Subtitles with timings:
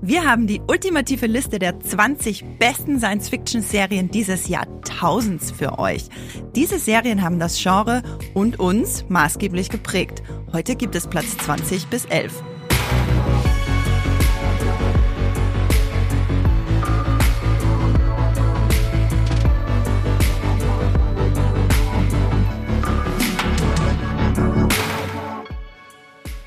[0.00, 6.04] Wir haben die ultimative Liste der 20 besten Science-Fiction-Serien dieses Jahrtausends für euch.
[6.54, 10.22] Diese Serien haben das Genre und uns maßgeblich geprägt.
[10.52, 12.32] Heute gibt es Platz 20 bis 11.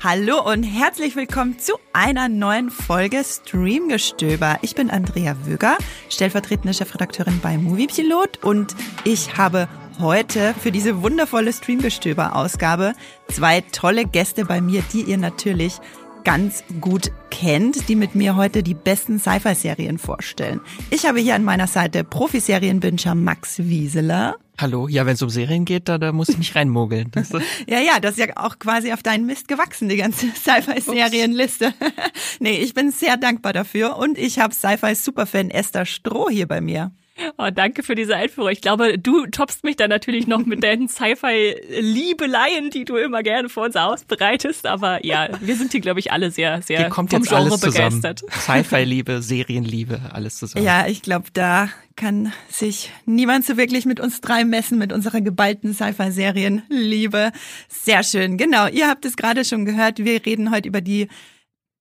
[0.04, 4.58] Hallo und herzlich willkommen zu einer neuen Folge Streamgestöber.
[4.62, 5.78] Ich bin Andrea Wöger,
[6.10, 9.68] stellvertretende Chefredakteurin bei Moviepilot und ich habe
[10.00, 12.94] heute für diese wundervolle Streamgestöber-Ausgabe
[13.28, 15.78] zwei tolle Gäste bei mir, die ihr natürlich
[16.24, 20.60] ganz gut kennt, die mit mir heute die besten Sci-Fi-Serien vorstellen.
[20.90, 24.36] Ich habe hier an meiner Seite Profiserienbinscher Max Wieseler.
[24.58, 27.10] Hallo, ja, wenn es um Serien geht, da, da muss ich mich reinmogeln.
[27.66, 31.74] Ja, ja, das ist ja auch quasi auf deinen Mist gewachsen, die ganze Sci-Fi-Serienliste.
[32.38, 36.92] nee, ich bin sehr dankbar dafür und ich habe Sci-Fi-Superfan Esther Stroh hier bei mir.
[37.36, 38.50] Oh, danke für diese Einführung.
[38.50, 43.48] Ich glaube, du toppst mich dann natürlich noch mit deinen Sci-Fi-Liebeleien, die du immer gerne
[43.48, 44.66] vor uns ausbereitest.
[44.66, 47.42] Aber ja, wir sind hier, glaube ich, alle sehr, sehr hier kommt vom jetzt Genre
[47.42, 48.22] alles begeistert.
[48.30, 50.64] Sci-Fi-Liebe, Serienliebe, alles zusammen.
[50.64, 55.20] Ja, ich glaube, da kann sich niemand so wirklich mit uns drei messen, mit unserer
[55.20, 57.32] geballten Sci-Fi-Serienliebe.
[57.68, 58.38] Sehr schön.
[58.38, 59.98] Genau, ihr habt es gerade schon gehört.
[59.98, 61.08] Wir reden heute über die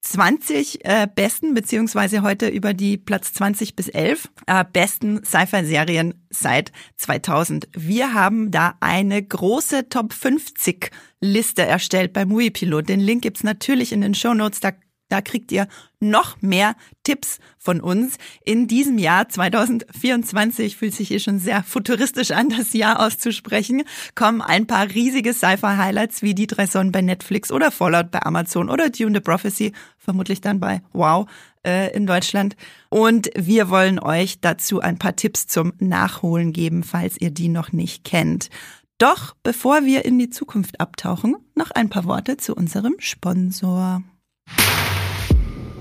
[0.01, 6.71] 20 äh, besten, beziehungsweise heute über die Platz 20 bis 11 äh, besten Sci-Fi-Serien seit
[6.97, 7.69] 2000.
[7.73, 12.89] Wir haben da eine große Top 50 Liste erstellt bei Moviepilot.
[12.89, 14.59] Den Link gibt's natürlich in den Show Notes.
[14.59, 14.71] Da
[15.11, 15.67] da kriegt ihr
[15.99, 18.17] noch mehr Tipps von uns.
[18.43, 23.83] In diesem Jahr 2024 fühlt sich hier schon sehr futuristisch an, das Jahr auszusprechen,
[24.15, 28.69] kommen ein paar riesige Sci-Fi-Highlights wie die drei Sonnen bei Netflix oder Fallout bei Amazon
[28.69, 31.29] oder Dune the Prophecy, vermutlich dann bei Wow
[31.65, 32.55] äh, in Deutschland.
[32.89, 37.71] Und wir wollen euch dazu ein paar Tipps zum Nachholen geben, falls ihr die noch
[37.71, 38.49] nicht kennt.
[38.97, 44.03] Doch bevor wir in die Zukunft abtauchen, noch ein paar Worte zu unserem Sponsor.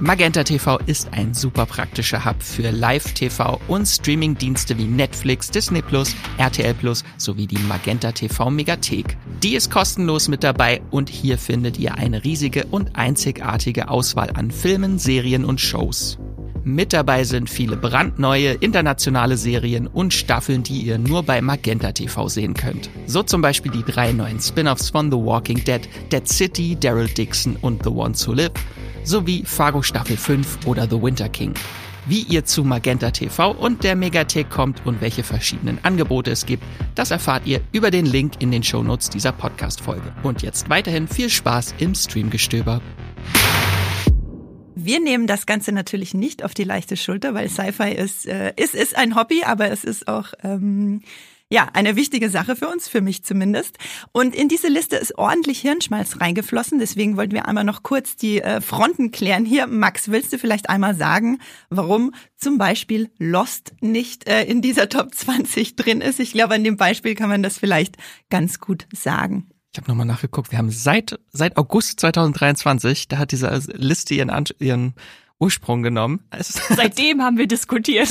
[0.00, 5.82] Magenta TV ist ein super praktischer Hub für Live-TV und Streaming-Dienste wie Netflix, Disney
[6.36, 6.76] RTL
[7.16, 9.16] sowie die Magenta TV Megathek.
[9.42, 14.52] Die ist kostenlos mit dabei und hier findet ihr eine riesige und einzigartige Auswahl an
[14.52, 16.16] Filmen, Serien und Shows.
[16.62, 22.28] Mit dabei sind viele brandneue internationale Serien und Staffeln, die ihr nur bei Magenta TV
[22.28, 22.88] sehen könnt.
[23.06, 27.56] So zum Beispiel die drei neuen Spin-offs von The Walking Dead, Dead City, Daryl Dixon
[27.62, 28.52] und The Ones Who Live
[29.08, 31.54] sowie Fargo Staffel 5 oder The Winter King.
[32.06, 36.62] Wie ihr zu Magenta TV und der Megathek kommt und welche verschiedenen Angebote es gibt,
[36.94, 40.12] das erfahrt ihr über den Link in den Shownotes dieser Podcast-Folge.
[40.22, 42.82] Und jetzt weiterhin viel Spaß im Streamgestöber.
[44.74, 48.74] Wir nehmen das Ganze natürlich nicht auf die leichte Schulter, weil Sci-Fi ist, äh, ist,
[48.74, 51.00] ist ein Hobby, aber es ist auch ähm,
[51.50, 53.78] ja, eine wichtige Sache für uns, für mich zumindest.
[54.12, 56.78] Und in diese Liste ist ordentlich Hirnschmalz reingeflossen.
[56.78, 59.46] Deswegen wollten wir einmal noch kurz die äh, Fronten klären.
[59.46, 61.38] Hier, Max, willst du vielleicht einmal sagen,
[61.70, 66.20] warum zum Beispiel Lost nicht äh, in dieser Top 20 drin ist?
[66.20, 67.96] Ich glaube, an dem Beispiel kann man das vielleicht
[68.28, 69.48] ganz gut sagen.
[69.72, 70.50] Ich habe nochmal nachgeguckt.
[70.50, 74.94] Wir haben seit seit August 2023, da hat diese Liste ihren, ihren
[75.40, 76.20] Ursprung genommen.
[76.38, 78.08] Seitdem haben wir diskutiert.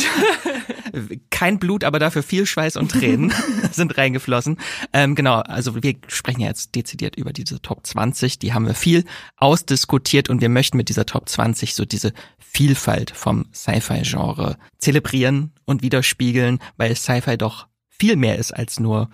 [1.29, 3.33] Kein Blut, aber dafür viel Schweiß und Tränen
[3.71, 4.57] sind reingeflossen.
[4.93, 8.39] Ähm, genau, also wir sprechen ja jetzt dezidiert über diese Top 20.
[8.39, 9.03] Die haben wir viel
[9.35, 15.81] ausdiskutiert und wir möchten mit dieser Top 20 so diese Vielfalt vom Sci-Fi-Genre zelebrieren und
[15.81, 19.09] widerspiegeln, weil Sci-Fi doch viel mehr ist als nur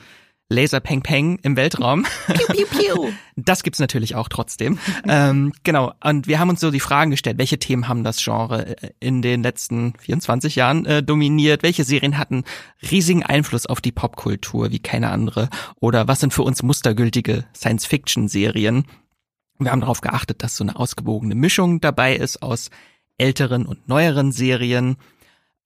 [0.53, 2.05] Laser Peng Peng im Weltraum.
[2.27, 3.11] Piu, piu, piu.
[3.35, 4.77] Das gibt's natürlich auch trotzdem.
[5.07, 5.91] ähm, genau.
[6.03, 9.23] Und wir haben uns so die Fragen gestellt, welche Themen haben das Genre äh, in
[9.23, 11.63] den letzten 24 Jahren äh, dominiert?
[11.63, 12.43] Welche Serien hatten
[12.91, 15.49] riesigen Einfluss auf die Popkultur wie keine andere?
[15.79, 18.85] Oder was sind für uns mustergültige Science-Fiction-Serien?
[19.57, 22.69] Wir haben darauf geachtet, dass so eine ausgewogene Mischung dabei ist aus
[23.17, 24.97] älteren und neueren Serien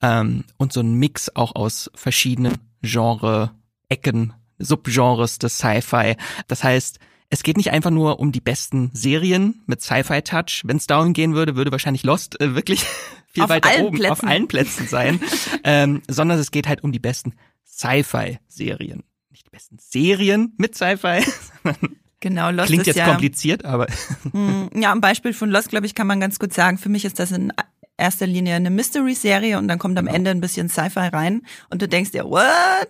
[0.01, 6.15] ähm, und so ein Mix auch aus verschiedenen Genre-Ecken Subgenres des Sci-Fi.
[6.47, 6.99] Das heißt,
[7.29, 10.63] es geht nicht einfach nur um die besten Serien mit Sci-Fi-Touch.
[10.65, 12.85] Wenn es darum gehen würde, würde wahrscheinlich Lost äh, wirklich
[13.33, 14.11] viel auf weiter oben Plätzen.
[14.11, 15.19] auf allen Plätzen sein,
[15.63, 17.33] ähm, sondern es geht halt um die besten
[17.65, 19.03] Sci-Fi-Serien.
[19.29, 21.23] nicht die besten Serien mit Sci-Fi.
[22.19, 23.85] Genau, Lost Klingt jetzt ja, kompliziert, aber
[24.33, 27.05] Mm, Ja, am Beispiel von Lost, glaube ich, kann man ganz gut sagen, für mich
[27.05, 27.53] ist das in
[27.97, 31.87] erster Linie eine Mystery-Serie und dann kommt am Ende ein bisschen Sci-Fi rein und du
[31.87, 32.89] denkst dir, what?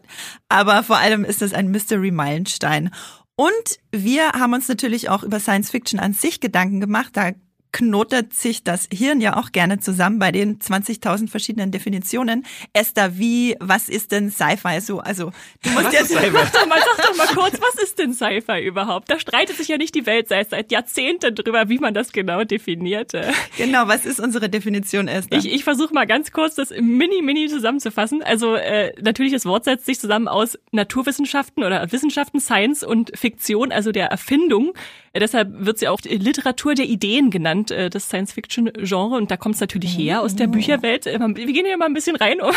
[0.49, 2.91] Aber vor allem ist das ein Mystery-Meilenstein.
[3.35, 7.11] Und wir haben uns natürlich auch über Science Fiction an sich Gedanken gemacht.
[7.13, 7.31] Da
[7.77, 12.43] knotet sich das Hirn ja auch gerne zusammen bei den 20.000 verschiedenen Definitionen.
[12.73, 14.97] Esther, wie, was ist denn Sci-Fi so?
[14.97, 15.31] Also,
[15.61, 16.09] du musst Was jetzt?
[16.09, 19.11] Sag doch, mal, sag doch mal kurz, was ist denn Sci-Fi überhaupt?
[19.11, 22.43] Da streitet sich ja nicht die Welt seit, seit Jahrzehnten drüber, wie man das genau
[22.43, 23.11] definiert.
[23.57, 25.37] genau, was ist unsere Definition, Esther?
[25.37, 28.23] Ich, ich versuche mal ganz kurz das mini, mini zusammenzufassen.
[28.23, 33.71] Also äh, natürlich, das Wort setzt sich zusammen aus Naturwissenschaften oder Wissenschaften, Science und Fiktion,
[33.71, 34.73] also der Erfindung.
[35.13, 39.15] Äh, deshalb wird sie auch Literatur der Ideen genannt, äh, das Science-Fiction-Genre.
[39.15, 41.07] Und da kommt es natürlich her aus der Bücherwelt.
[41.07, 42.37] Äh, Wir gehen hier mal ein bisschen rein.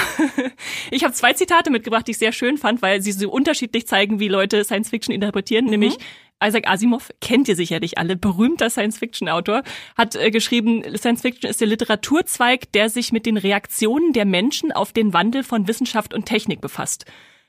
[0.91, 4.21] Ich habe zwei Zitate mitgebracht, die ich sehr schön fand, weil sie so unterschiedlich zeigen,
[4.21, 5.67] wie Leute Science-Fiction interpretieren.
[5.67, 5.97] Nämlich
[6.43, 9.62] Isaac Asimov kennt ihr sicherlich alle, berühmter Science-Fiction-Autor,
[9.97, 14.93] hat äh, geschrieben, Science-Fiction ist der Literaturzweig, der sich mit den Reaktionen der Menschen auf
[14.93, 17.05] den Wandel von Wissenschaft und Technik befasst.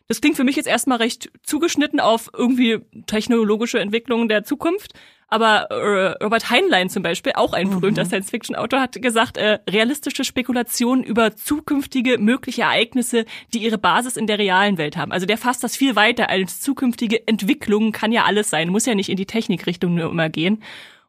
[0.08, 4.94] Das klingt für mich jetzt erstmal recht zugeschnitten auf irgendwie technologische Entwicklungen der Zukunft.
[5.32, 11.06] Aber äh, Robert Heinlein zum Beispiel, auch ein berühmter Science-Fiction-Autor, hat gesagt, äh, realistische Spekulationen
[11.06, 13.24] über zukünftige mögliche Ereignisse,
[13.54, 15.14] die ihre Basis in der realen Welt haben.
[15.14, 18.94] Also der fasst das viel weiter als zukünftige Entwicklungen, kann ja alles sein, muss ja
[18.94, 20.62] nicht in die Technikrichtung nur immer gehen.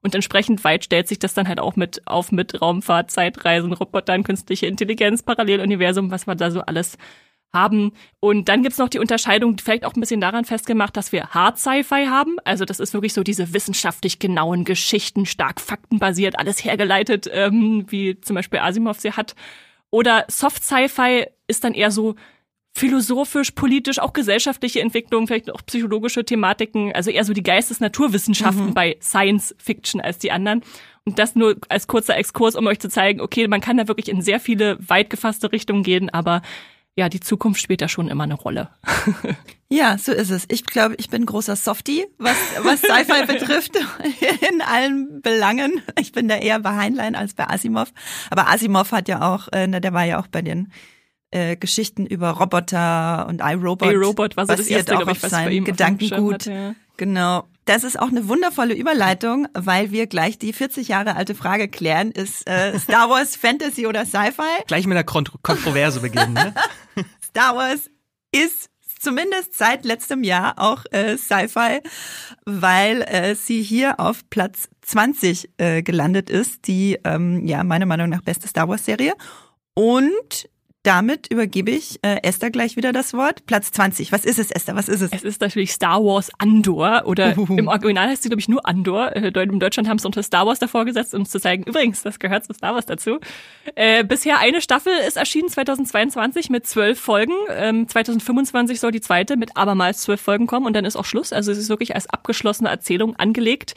[0.03, 4.23] Und entsprechend weit stellt sich das dann halt auch mit auf mit Raumfahrt, Zeitreisen, Robotern,
[4.23, 6.97] künstliche Intelligenz, Paralleluniversum, was wir da so alles
[7.53, 7.93] haben.
[8.21, 11.59] Und dann gibt's noch die Unterscheidung, vielleicht auch ein bisschen daran festgemacht, dass wir Hard
[11.59, 12.37] Sci-Fi haben.
[12.45, 18.21] Also das ist wirklich so diese wissenschaftlich genauen Geschichten, stark faktenbasiert, alles hergeleitet, ähm, wie
[18.21, 19.35] zum Beispiel Asimov sie hat.
[19.91, 22.15] Oder Soft Sci-Fi ist dann eher so
[22.75, 28.97] philosophisch, politisch, auch gesellschaftliche Entwicklungen, vielleicht auch psychologische Thematiken, also eher so die Geistes-Naturwissenschaften bei
[29.03, 30.63] Science Fiction als die anderen.
[31.05, 34.09] Und das nur als kurzer Exkurs, um euch zu zeigen, okay, man kann da wirklich
[34.09, 36.41] in sehr viele weit gefasste Richtungen gehen, aber
[36.97, 38.71] ja, die Zukunft spielt da schon immer eine Rolle.
[39.73, 40.45] Ja, so ist es.
[40.51, 43.75] Ich glaube, ich bin großer Softie, was, was Sci-Fi betrifft,
[44.51, 45.81] in allen Belangen.
[45.99, 47.91] Ich bin da eher bei Heinlein als bei Asimov.
[48.29, 50.71] Aber Asimov hat ja auch, äh, ne, der war ja auch bei den
[51.31, 53.91] äh, Geschichten über Roboter und iRobot.
[53.91, 56.35] iRobot war so das erste, auch glaube ich, was bei ihm Gedankengut.
[56.35, 56.75] hatte, ja.
[56.99, 57.49] Genau.
[57.65, 62.11] Das ist auch eine wundervolle Überleitung, weil wir gleich die 40 Jahre alte Frage klären.
[62.11, 64.65] Ist äh, Star Wars Fantasy oder Sci-Fi?
[64.67, 66.33] gleich mit einer Kont Kontroverse beginnen.
[66.33, 66.55] Ne?
[67.25, 67.89] Star Wars
[68.33, 68.69] ist
[68.99, 71.81] zumindest seit letztem Jahr auch äh, Sci-Fi,
[72.45, 78.09] weil äh, sie hier auf Platz 20 äh, gelandet ist, die ähm, ja meiner Meinung
[78.09, 79.15] nach beste Star Wars Serie.
[79.75, 80.49] Und
[80.83, 83.47] damit übergebe ich äh, Esther gleich wieder das Wort.
[83.47, 84.11] Platz 20.
[84.11, 84.75] Was ist es, Esther?
[84.75, 85.13] Was ist es?
[85.13, 87.57] Es ist natürlich Star Wars Andor oder Uhuhu.
[87.59, 89.15] im Original heißt sie, glaube ich, nur Andor.
[89.15, 92.19] Äh, In Deutschland haben sie unter Star Wars davor gesetzt, um zu zeigen, übrigens, das
[92.19, 93.21] gehört zu Star Wars dazu.
[93.77, 97.35] Äh, bisher eine Staffel ist erschienen 2022 mit zwölf Folgen.
[97.51, 101.33] Ähm, 2025 soll die zweite mit abermals zwölf Folgen kommen und dann ist auch Schluss.
[101.33, 103.75] Also es ist wirklich als abgeschlossene Erzählung angelegt.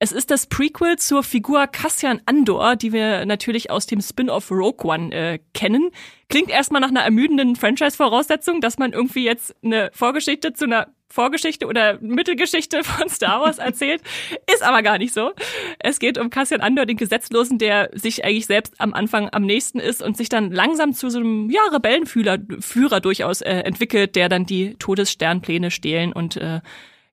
[0.00, 4.88] Es ist das Prequel zur Figur Cassian Andor, die wir natürlich aus dem Spin-off Rogue
[4.88, 5.90] One äh, kennen.
[6.28, 11.66] Klingt erstmal nach einer ermüdenden Franchise-Voraussetzung, dass man irgendwie jetzt eine Vorgeschichte zu einer Vorgeschichte
[11.66, 14.02] oder Mittelgeschichte von Star Wars erzählt.
[14.52, 15.32] Ist aber gar nicht so.
[15.80, 19.80] Es geht um Cassian Andor, den Gesetzlosen, der sich eigentlich selbst am Anfang am nächsten
[19.80, 24.28] ist und sich dann langsam zu so einem ja, Rebellenführer Führer durchaus äh, entwickelt, der
[24.28, 26.60] dann die Todessternpläne stehlen und äh,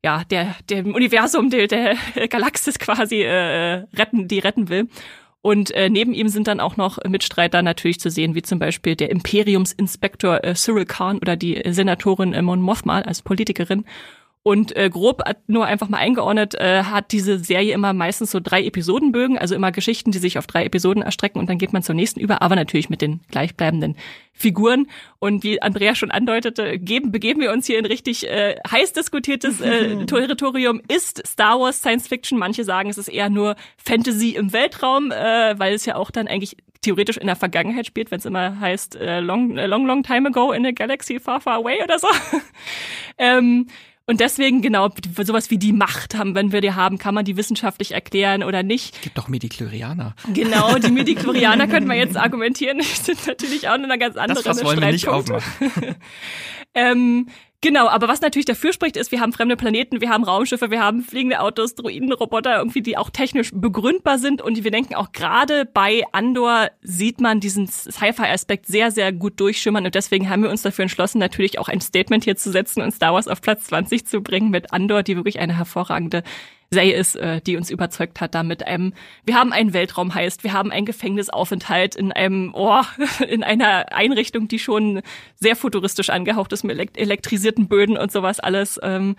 [0.05, 1.97] ja, der, dem Universum, der, der
[2.29, 4.88] Galaxis quasi äh, retten, die retten will.
[5.41, 8.95] Und äh, neben ihm sind dann auch noch Mitstreiter natürlich zu sehen, wie zum Beispiel
[8.95, 13.83] der Imperiumsinspektor äh, Cyril Khan oder die Senatorin äh, Mon Mothma als Politikerin.
[14.47, 18.63] Und äh, grob nur einfach mal eingeordnet, äh, hat diese Serie immer meistens so drei
[18.63, 21.95] Episodenbögen, also immer Geschichten, die sich auf drei Episoden erstrecken und dann geht man zur
[21.95, 23.95] nächsten über, aber natürlich mit den gleichbleibenden
[24.33, 24.85] Figuren.
[25.17, 29.61] Und wie Andrea schon andeutete, geben, begeben wir uns hier in richtig äh, heiß diskutiertes
[29.61, 30.79] äh, Territorium.
[30.89, 32.37] Ist Star Wars Science Fiction?
[32.37, 36.27] Manche sagen, es ist eher nur Fantasy im Weltraum, äh, weil es ja auch dann
[36.27, 40.03] eigentlich theoretisch in der Vergangenheit spielt, wenn es immer heißt äh, long, äh, long, long
[40.03, 42.07] time ago in a galaxy far, far away oder so.
[43.17, 43.65] ähm,
[44.07, 44.89] und deswegen, genau,
[45.24, 48.62] sowas wie die Macht haben, wenn wir die haben, kann man die wissenschaftlich erklären oder
[48.62, 49.01] nicht.
[49.01, 50.15] Gibt doch Medichlorianer.
[50.33, 54.43] Genau, die Midichlorianer könnten wir jetzt argumentieren, die sind natürlich auch in einer ganz anderen
[54.43, 55.45] Das was wollen wir nicht aufmachen.
[56.77, 57.29] Ähm,
[57.65, 60.84] Genau, aber was natürlich dafür spricht, ist, wir haben fremde Planeten, wir haben Raumschiffe, wir
[60.84, 64.39] haben fliegende Autos, Droiden, Roboter, irgendwie, die auch technisch begründbar sind.
[64.39, 69.84] Und wir denken auch gerade bei Andor sieht man diesen Sci-Fi-Aspekt sehr, sehr gut durchschimmern.
[69.84, 72.91] Und deswegen haben wir uns dafür entschlossen, natürlich auch ein Statement hier zu setzen und
[72.91, 76.22] Star Wars auf Platz 20 zu bringen mit Andor, die wirklich eine hervorragende
[76.72, 78.93] Serie ist, äh, die uns überzeugt hat, da mit einem,
[79.25, 82.81] wir haben einen Weltraum heißt, wir haben einen Gefängnisaufenthalt in einem, oh,
[83.27, 85.01] in einer Einrichtung, die schon
[85.36, 88.79] sehr futuristisch angehaucht ist mit elektrisierten Böden und sowas alles.
[88.84, 89.15] Ähm,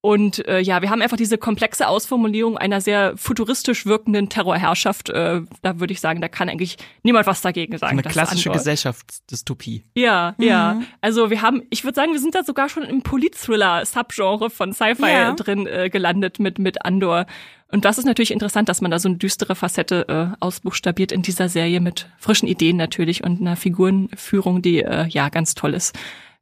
[0.00, 5.10] und äh, ja, wir haben einfach diese komplexe Ausformulierung einer sehr futuristisch wirkenden Terrorherrschaft.
[5.10, 7.98] Äh, da würde ich sagen, da kann eigentlich niemand was dagegen sagen.
[7.98, 9.82] Eine klassische Gesellschaftsdystopie.
[9.94, 10.44] Ja, mhm.
[10.44, 10.80] ja.
[11.00, 15.10] Also wir haben, ich würde sagen, wir sind da sogar schon im Polit-Thriller-Subgenre von Sci-Fi
[15.10, 15.32] ja.
[15.32, 17.26] drin äh, gelandet mit, mit Andor.
[17.72, 21.22] Und das ist natürlich interessant, dass man da so eine düstere Facette äh, ausbuchstabiert in
[21.22, 25.98] dieser Serie mit frischen Ideen natürlich und einer Figurenführung, die äh, ja ganz toll ist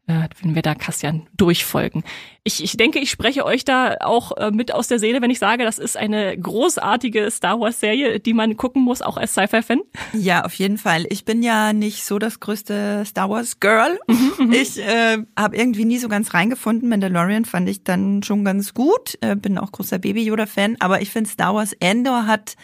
[0.07, 2.05] äh, wenn wir da Kastian durchfolgen.
[2.43, 5.39] Ich, ich denke, ich spreche euch da auch äh, mit aus der Seele, wenn ich
[5.39, 9.81] sage, das ist eine großartige Star Wars-Serie, die man gucken muss, auch als Sci-Fi-Fan.
[10.13, 11.07] Ja, auf jeden Fall.
[11.09, 13.99] Ich bin ja nicht so das größte Star Wars-Girl.
[14.07, 14.53] Mhm, mhm.
[14.53, 16.89] ich äh, habe irgendwie nie so ganz reingefunden.
[16.89, 19.17] Mandalorian fand ich dann schon ganz gut.
[19.23, 20.77] Äh, bin auch großer Baby-Yoda-Fan.
[20.81, 22.57] Aber ich finde, Star Wars Endor hat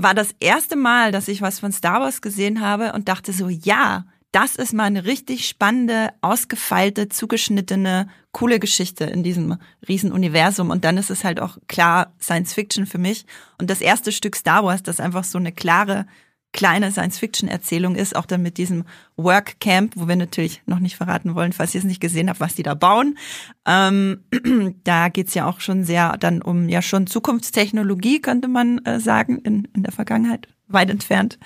[0.00, 3.48] war das erste Mal, dass ich was von Star Wars gesehen habe und dachte so,
[3.48, 9.56] ja, das ist mal eine richtig spannende, ausgefeilte, zugeschnittene, coole Geschichte in diesem
[9.88, 10.70] Riesenuniversum.
[10.70, 13.24] Und dann ist es halt auch klar Science Fiction für mich.
[13.58, 16.06] Und das erste Stück Star Wars, das einfach so eine klare,
[16.52, 18.84] kleine Science-Fiction-Erzählung ist, auch dann mit diesem
[19.16, 22.40] Work Camp, wo wir natürlich noch nicht verraten wollen, falls ihr es nicht gesehen habt,
[22.40, 23.18] was die da bauen.
[23.66, 24.24] Ähm,
[24.84, 29.38] da geht's ja auch schon sehr dann um ja schon Zukunftstechnologie, könnte man äh, sagen,
[29.38, 31.38] in, in der Vergangenheit, weit entfernt.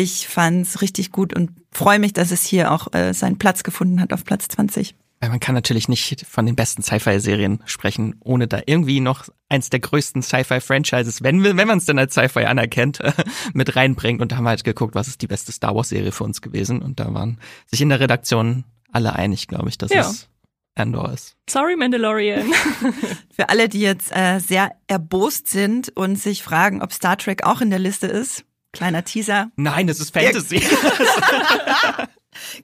[0.00, 4.00] Ich fand's richtig gut und freue mich, dass es hier auch äh, seinen Platz gefunden
[4.00, 4.94] hat auf Platz 20.
[5.20, 9.80] Man kann natürlich nicht von den besten Sci-Fi-Serien sprechen, ohne da irgendwie noch eins der
[9.80, 13.00] größten Sci-Fi-Franchises, wenn, wenn man es denn als Sci-Fi anerkennt,
[13.54, 14.22] mit reinbringt.
[14.22, 16.80] Und da haben wir halt geguckt, was ist die beste Star Wars-Serie für uns gewesen.
[16.80, 18.62] Und da waren sich in der Redaktion
[18.92, 20.02] alle einig, glaube ich, dass ja.
[20.02, 20.28] es
[20.76, 21.34] Andor ist.
[21.50, 22.52] Sorry, Mandalorian.
[23.34, 27.60] für alle, die jetzt äh, sehr erbost sind und sich fragen, ob Star Trek auch
[27.60, 28.44] in der Liste ist,
[28.78, 29.50] Kleiner Teaser.
[29.56, 30.62] Nein, das ist Fantasy.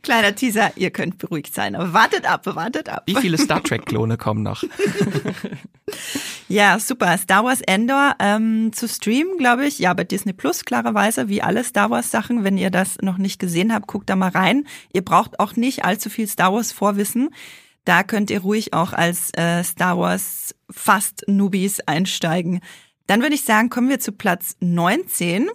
[0.02, 1.75] Kleiner Teaser, ihr könnt beruhigt sein.
[1.75, 3.02] Aber wartet ab, wartet ab.
[3.06, 4.62] Wie viele Star Trek-Klone kommen noch?
[6.49, 7.18] ja, super.
[7.18, 9.80] Star Wars Endor ähm, zu streamen, glaube ich.
[9.80, 12.44] Ja, bei Disney Plus klarerweise, wie alle Star Wars Sachen.
[12.44, 14.68] Wenn ihr das noch nicht gesehen habt, guckt da mal rein.
[14.92, 17.30] Ihr braucht auch nicht allzu viel Star Wars Vorwissen.
[17.85, 22.61] Da könnt ihr ruhig auch als äh, Star Wars fast Newbies einsteigen.
[23.09, 25.50] Dann würde ich sagen, kommen wir zu Platz 19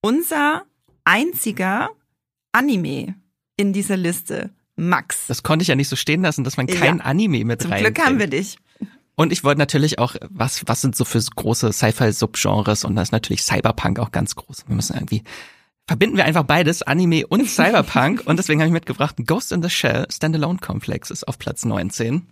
[0.00, 0.62] unser
[1.04, 1.90] einziger
[2.52, 3.14] Anime
[3.56, 4.50] in dieser Liste.
[4.76, 5.26] Max.
[5.26, 7.04] Das konnte ich ja nicht so stehen lassen, dass man kein ja.
[7.04, 8.58] Anime mit Zum Glück haben wir dich.
[9.14, 12.84] Und ich wollte natürlich auch, was, was sind so für große Sci-Fi-Subgenres?
[12.84, 14.64] Und da ist natürlich Cyberpunk auch ganz groß.
[14.66, 15.22] Wir müssen irgendwie,
[15.86, 18.22] verbinden wir einfach beides, Anime und Cyberpunk.
[18.24, 22.28] und deswegen habe ich mitgebracht, Ghost in the Shell Standalone Complex ist auf Platz 19.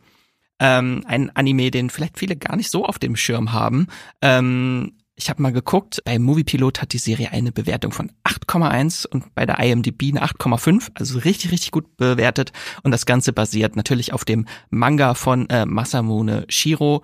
[0.60, 3.88] Ähm, ein Anime, den vielleicht viele gar nicht so auf dem Schirm haben.
[4.22, 9.34] Ähm, ich habe mal geguckt, bei Moviepilot hat die Serie eine Bewertung von 8,1 und
[9.34, 12.52] bei der IMDb eine 8,5, also richtig, richtig gut bewertet.
[12.84, 17.02] Und das Ganze basiert natürlich auf dem Manga von äh, Masamune Shiro,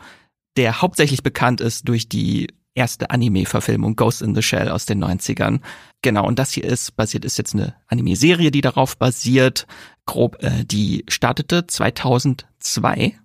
[0.57, 5.61] der hauptsächlich bekannt ist durch die erste Anime-Verfilmung Ghost in the Shell aus den 90ern.
[6.03, 9.67] Genau, und das hier ist, basiert ist jetzt eine Anime-Serie, die darauf basiert.
[10.07, 13.19] Grob, äh, die startete 2002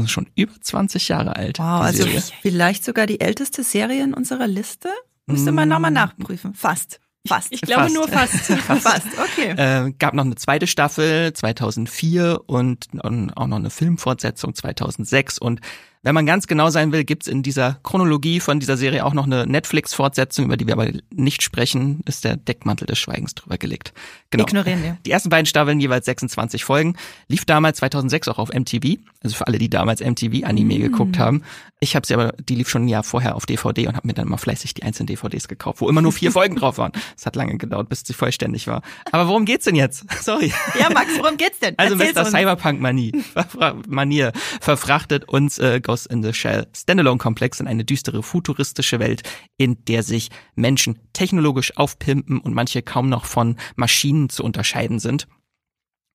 [0.00, 1.58] das ist schon über 20 Jahre alt.
[1.58, 2.22] Wow, also Serie.
[2.42, 4.88] vielleicht sogar die älteste Serie in unserer Liste?
[5.26, 6.54] Müsste man nochmal nachprüfen.
[6.54, 7.00] Fast.
[7.26, 7.48] Fast.
[7.52, 7.94] Ich, ich glaube fast.
[7.94, 8.34] nur fast.
[8.66, 8.82] fast.
[8.82, 9.50] fast, okay.
[9.50, 15.60] Äh, gab noch eine zweite Staffel 2004 und auch noch eine Filmfortsetzung 2006 und
[16.02, 19.26] wenn man ganz genau sein will, gibt's in dieser Chronologie von dieser Serie auch noch
[19.26, 23.92] eine Netflix-Fortsetzung, über die wir aber nicht sprechen, ist der Deckmantel des Schweigens drüber gelegt.
[24.30, 24.44] Genau.
[24.44, 24.96] Ignorieren wir.
[25.04, 26.96] Die ersten beiden Staffeln, jeweils 26 Folgen,
[27.28, 30.82] lief damals 2006 auch auf MTV, also für alle, die damals MTV-Anime mm.
[30.82, 31.42] geguckt haben.
[31.80, 34.12] Ich habe sie aber, die lief schon ein Jahr vorher auf DVD und habe mir
[34.12, 36.92] dann mal fleißig die einzelnen DVDs gekauft, wo immer nur vier Folgen drauf waren.
[37.16, 38.82] Es hat lange gedauert, bis sie vollständig war.
[39.12, 40.04] Aber worum geht's denn jetzt?
[40.22, 40.52] Sorry.
[40.78, 41.74] Ja, Max, worum geht's denn?
[41.78, 42.24] Also Mr.
[42.24, 44.30] Cyberpunk-Manie
[44.60, 49.22] verfrachtet uns äh, Ghost in the Shell Standalone-Komplex in eine düstere futuristische Welt,
[49.56, 55.26] in der sich Menschen technologisch aufpimpen und manche kaum noch von Maschinen zu unterscheiden sind.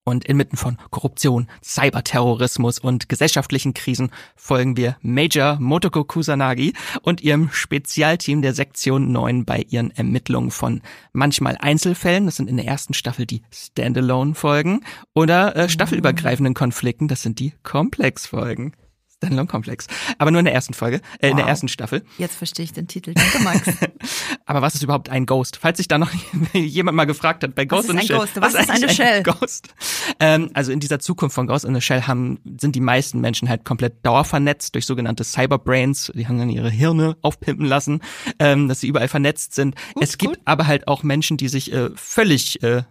[0.05, 7.49] Und inmitten von Korruption, Cyberterrorismus und gesellschaftlichen Krisen folgen wir Major Motoko Kusanagi und ihrem
[7.51, 12.93] Spezialteam der Sektion 9 bei ihren Ermittlungen von manchmal Einzelfällen, das sind in der ersten
[12.93, 18.71] Staffel die Standalone-Folgen, oder äh, staffelübergreifenden Konflikten, das sind die Komplex-Folgen.
[19.17, 19.87] Standalone Complex.
[20.17, 21.31] Aber nur in der ersten Folge, äh, wow.
[21.31, 22.03] in der ersten Staffel.
[22.17, 23.13] Jetzt verstehe ich den Titel.
[23.13, 23.69] Danke, Max.
[24.45, 25.57] Aber was ist überhaupt ein Ghost?
[25.57, 26.11] Falls sich da noch
[26.53, 28.17] jemand mal gefragt hat, bei Ghost in the Shell.
[28.17, 28.35] Ghost?
[28.35, 29.17] Was, was ist eine Shell?
[29.17, 29.73] Ein Ghost?
[30.19, 33.49] Ähm, also in dieser Zukunft von Ghost in the Shell haben, sind die meisten Menschen
[33.49, 36.11] halt komplett dauervernetzt durch sogenannte Cyberbrains.
[36.13, 38.01] Die haben dann ihre Hirne aufpimpen lassen,
[38.39, 39.75] ähm, dass sie überall vernetzt sind.
[39.93, 40.41] Gut, es gibt gut.
[40.45, 42.83] aber halt auch Menschen, die sich äh, völlig äh,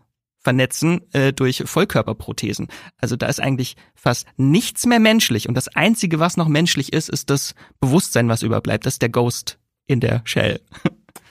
[0.45, 2.69] vernetzen äh, durch Vollkörperprothesen.
[2.99, 7.09] Also da ist eigentlich fast nichts mehr menschlich und das Einzige, was noch menschlich ist,
[7.09, 8.87] ist das Bewusstsein, was überbleibt.
[8.87, 10.61] Das ist der Ghost in der Shell.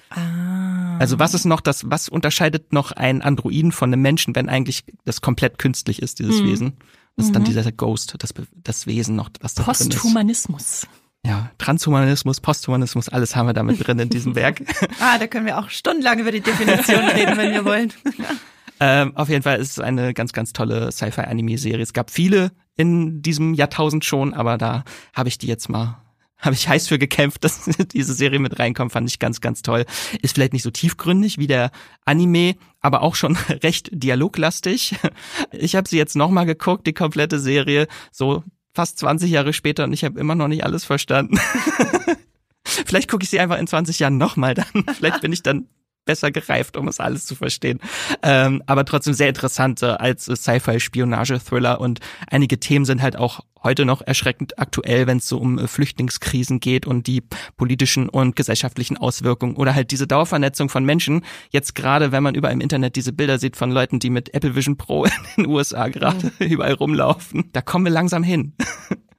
[0.09, 0.97] Ah.
[0.97, 4.83] Also was ist noch das, was unterscheidet noch einen Androiden von einem Menschen, wenn eigentlich
[5.05, 6.45] das komplett künstlich ist, dieses mhm.
[6.45, 6.73] Wesen?
[7.15, 7.33] Das ist mhm.
[7.33, 9.89] dann dieser Ghost, das, das Wesen noch, was da drin ist.
[9.89, 10.87] Posthumanismus.
[11.25, 14.61] Ja, Transhumanismus, Posthumanismus, alles haben wir damit drin in diesem Werk.
[14.99, 17.93] ah, da können wir auch stundenlang über die Definition reden, wenn wir wollen.
[18.85, 21.81] Ähm, auf jeden Fall ist es eine ganz, ganz tolle Sci-Fi-Anime-Serie.
[21.81, 25.99] Es gab viele in diesem Jahrtausend schon, aber da habe ich die jetzt mal
[26.37, 27.63] habe ich heiß für gekämpft, dass
[27.93, 29.85] diese Serie mit reinkommt, fand ich ganz, ganz toll.
[30.21, 31.71] Ist vielleicht nicht so tiefgründig wie der
[32.03, 34.95] Anime, aber auch schon recht dialoglastig.
[35.53, 39.93] Ich habe sie jetzt nochmal geguckt, die komplette Serie, so fast 20 Jahre später und
[39.93, 41.39] ich habe immer noch nicht alles verstanden.
[42.65, 44.83] Vielleicht gucke ich sie einfach in 20 Jahren nochmal dann.
[44.93, 45.69] Vielleicht bin ich dann
[46.05, 47.79] besser gereift, um es alles zu verstehen.
[48.21, 53.85] Ähm, aber trotzdem sehr interessant äh, als Sci-Fi-Spionage-Thriller und einige Themen sind halt auch heute
[53.85, 57.23] noch erschreckend aktuell, wenn es so um äh, Flüchtlingskrisen geht und die
[57.57, 61.23] politischen und gesellschaftlichen Auswirkungen oder halt diese Dauervernetzung von Menschen.
[61.49, 64.55] Jetzt gerade, wenn man überall im Internet diese Bilder sieht von Leuten, die mit Apple
[64.55, 66.45] Vision Pro in den USA gerade mhm.
[66.45, 68.53] überall rumlaufen, da kommen wir langsam hin.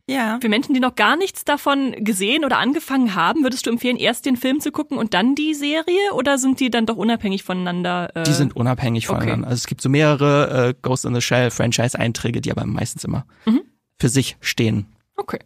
[0.07, 0.39] Ja.
[0.41, 4.27] Für Menschen, die noch gar nichts davon gesehen oder angefangen haben, würdest du empfehlen, erst
[4.27, 6.13] den Film zu gucken und dann die Serie?
[6.15, 8.15] Oder sind die dann doch unabhängig voneinander?
[8.15, 8.25] Äh?
[8.25, 9.47] Die sind unabhängig voneinander.
[9.47, 9.51] Okay.
[9.51, 13.25] Also es gibt so mehrere äh, Ghost in the Shell Franchise-Einträge, die aber meistens immer
[13.47, 13.63] mhm.
[13.99, 14.87] für sich stehen.
[15.17, 15.39] Okay.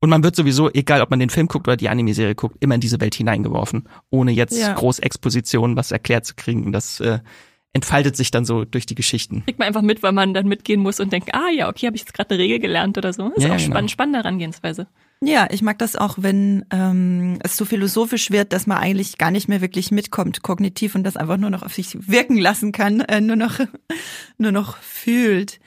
[0.00, 2.74] Und man wird sowieso, egal ob man den Film guckt oder die Anime-Serie guckt, immer
[2.74, 4.74] in diese Welt hineingeworfen, ohne jetzt ja.
[4.74, 6.70] groß Expositionen was erklärt zu kriegen.
[6.70, 7.20] Das äh,
[7.76, 9.44] entfaltet sich dann so durch die Geschichten.
[9.44, 11.96] Kriegt man einfach mit, weil man dann mitgehen muss und denkt, ah ja, okay, habe
[11.96, 13.28] ich jetzt gerade eine Regel gelernt oder so.
[13.36, 13.70] Ist ja, auch genau.
[13.70, 14.86] spannend, spannende Herangehensweise.
[15.22, 19.30] Ja, ich mag das auch, wenn ähm, es so philosophisch wird, dass man eigentlich gar
[19.30, 23.00] nicht mehr wirklich mitkommt kognitiv und das einfach nur noch auf sich wirken lassen kann,
[23.08, 23.60] äh, nur noch
[24.38, 25.60] nur noch fühlt.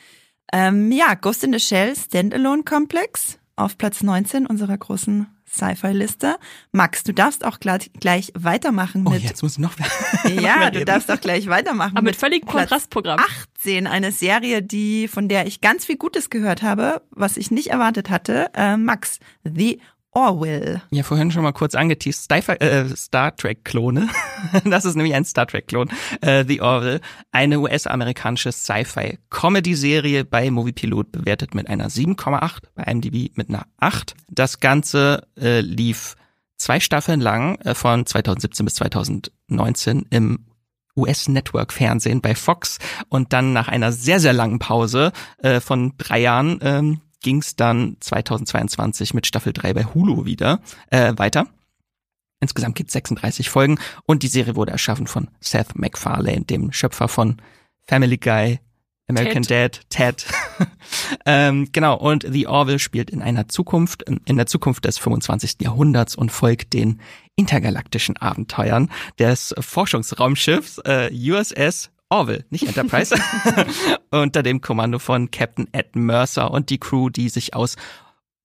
[0.51, 6.38] Ähm, ja, Ghost in the Shell Standalone Complex auf Platz 19 unserer großen Sci-Fi-Liste.
[6.72, 9.22] Max, du darfst auch gleich, gleich weitermachen oh, mit.
[9.22, 9.74] Oh, jetzt muss ich noch.
[10.41, 11.98] ja, du darfst auch gleich weitermachen.
[11.98, 13.19] Aber mit, mit völlig Kontrastprogramm.
[13.58, 17.67] 18, eine Serie, die, von der ich ganz viel Gutes gehört habe, was ich nicht
[17.67, 18.52] erwartet hatte.
[18.54, 19.82] Äh, Max, The
[20.19, 20.82] Orwell.
[20.91, 22.23] Ja, vorhin schon mal kurz angeteased.
[22.23, 24.10] Star, äh, Star Trek-Klone.
[24.65, 25.89] das ist nämlich ein Star Trek-Klon.
[26.21, 27.01] Äh, The Orwell.
[27.32, 34.15] Eine US-amerikanische Sci-Fi-Comedy-Serie bei Moviepilot bewertet mit einer 7,8, bei IMDb mit einer 8.
[34.29, 36.15] Das Ganze äh, lief
[36.58, 40.45] zwei Staffeln lang äh, von 2017 bis 2019 im
[40.97, 42.77] US-Network-Fernsehen bei Fox
[43.08, 47.55] und dann nach einer sehr, sehr langen Pause äh, von drei Jahren ähm, ging es
[47.55, 51.47] dann 2022 mit Staffel 3 bei Hulu wieder äh, weiter.
[52.39, 57.10] Insgesamt gibt es 36 Folgen und die Serie wurde erschaffen von Seth MacFarlane, dem Schöpfer
[57.10, 57.38] von
[57.86, 58.60] Family Guy,
[59.10, 59.82] American Ted.
[59.89, 60.25] Dad, Ted.
[61.25, 65.58] ähm, genau, und The Orville spielt in einer Zukunft, in der Zukunft des 25.
[65.62, 67.01] Jahrhunderts und folgt den
[67.36, 73.15] intergalaktischen Abenteuern des Forschungsraumschiffs äh, USS Orville, nicht Enterprise,
[74.12, 77.76] unter dem Kommando von Captain Ed Mercer und die Crew, die sich aus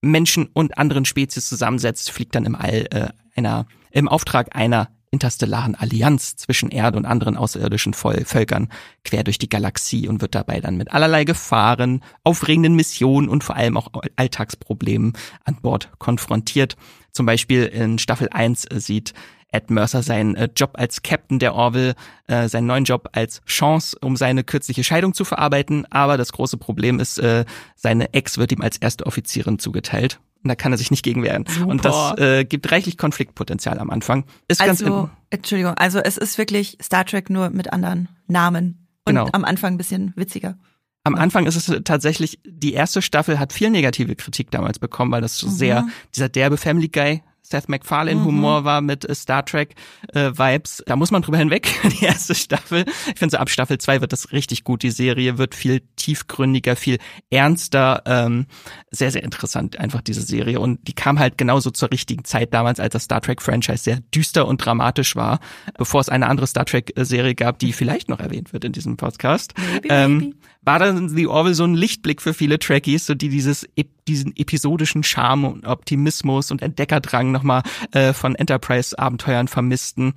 [0.02, 5.76] Menschen und anderen Spezies zusammensetzt, fliegt dann im All äh, einer im Auftrag einer interstellaren
[5.76, 8.68] Allianz zwischen Erde und anderen außerirdischen Völkern
[9.04, 13.54] quer durch die Galaxie und wird dabei dann mit allerlei Gefahren, aufregenden Missionen und vor
[13.54, 15.12] allem auch Alltagsproblemen
[15.44, 16.76] an Bord konfrontiert.
[17.12, 19.14] Zum Beispiel in Staffel 1 sieht
[19.54, 21.94] Ed Mercer seinen äh, Job als Captain der Orville,
[22.26, 25.86] äh, seinen neuen Job als Chance, um seine kürzliche Scheidung zu verarbeiten.
[25.90, 27.44] Aber das große Problem ist, äh,
[27.76, 30.20] seine Ex wird ihm als erste Offizierin zugeteilt.
[30.42, 31.46] Und da kann er sich nicht gegen wehren.
[31.48, 31.68] Super.
[31.68, 34.24] Und das äh, gibt reichlich Konfliktpotenzial am Anfang.
[34.46, 38.86] Ist also, ganz Entschuldigung, also es ist wirklich Star Trek nur mit anderen Namen.
[39.06, 39.28] Und genau.
[39.32, 40.58] am Anfang ein bisschen witziger.
[41.04, 45.20] Am Anfang ist es tatsächlich, die erste Staffel hat viel negative Kritik damals bekommen, weil
[45.20, 45.52] das so mhm.
[45.52, 48.64] sehr, dieser derbe Family Guy Seth MacFarlane-Humor mhm.
[48.64, 50.80] war mit äh, Star Trek-Vibes.
[50.80, 51.68] Äh, da muss man drüber hinweg,
[52.00, 52.86] die erste Staffel.
[53.12, 54.82] Ich finde so ab Staffel 2 wird das richtig gut.
[54.82, 58.02] Die Serie wird viel tiefgründiger, viel ernster.
[58.06, 58.46] Ähm,
[58.90, 60.58] sehr, sehr interessant einfach diese Serie.
[60.58, 64.48] Und die kam halt genauso zur richtigen Zeit damals, als das Star Trek-Franchise sehr düster
[64.48, 65.38] und dramatisch war,
[65.76, 69.52] bevor es eine andere Star Trek-Serie gab, die vielleicht noch erwähnt wird in diesem Podcast.
[69.58, 70.36] Maybe, ähm, maybe.
[70.62, 73.68] War dann The Orville so ein Lichtblick für viele Trekkies, so die dieses
[74.08, 77.62] diesen episodischen Charme und Optimismus und Entdeckerdrang nochmal
[77.92, 80.14] äh, von Enterprise-Abenteuern vermissten.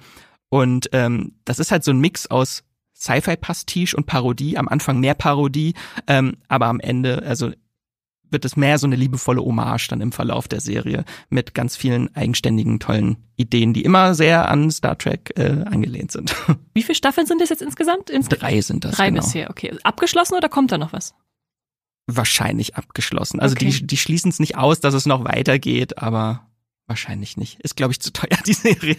[0.49, 2.63] Und ähm, das ist halt so ein Mix aus
[2.95, 4.57] Sci-Fi-Pastiche und Parodie.
[4.57, 5.73] Am Anfang mehr Parodie,
[6.07, 7.51] ähm, aber am Ende, also
[8.29, 12.13] wird es mehr so eine liebevolle Hommage dann im Verlauf der Serie mit ganz vielen
[12.15, 16.35] eigenständigen, tollen Ideen, die immer sehr an Star Trek äh, angelehnt sind.
[16.73, 18.09] Wie viele Staffeln sind das jetzt insgesamt?
[18.09, 18.95] Ins Drei sind das.
[18.95, 19.21] Drei genau.
[19.21, 19.73] bisher, okay.
[19.83, 21.13] Abgeschlossen oder kommt da noch was?
[22.07, 23.39] Wahrscheinlich abgeschlossen.
[23.39, 23.69] Also okay.
[23.69, 26.47] die, die schließen es nicht aus, dass es noch weitergeht, aber
[26.87, 27.59] wahrscheinlich nicht.
[27.59, 28.97] Ist, glaube ich, zu teuer, die Serie.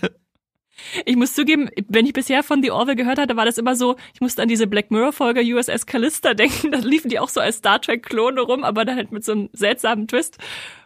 [1.05, 3.97] Ich muss zugeben, wenn ich bisher von The Orville gehört hatte, war das immer so,
[4.15, 7.41] ich musste an diese Black Mirror Folge USS Callista denken, da liefen die auch so
[7.41, 10.39] als Star Trek Klone rum, aber dann halt mit so einem seltsamen Twist.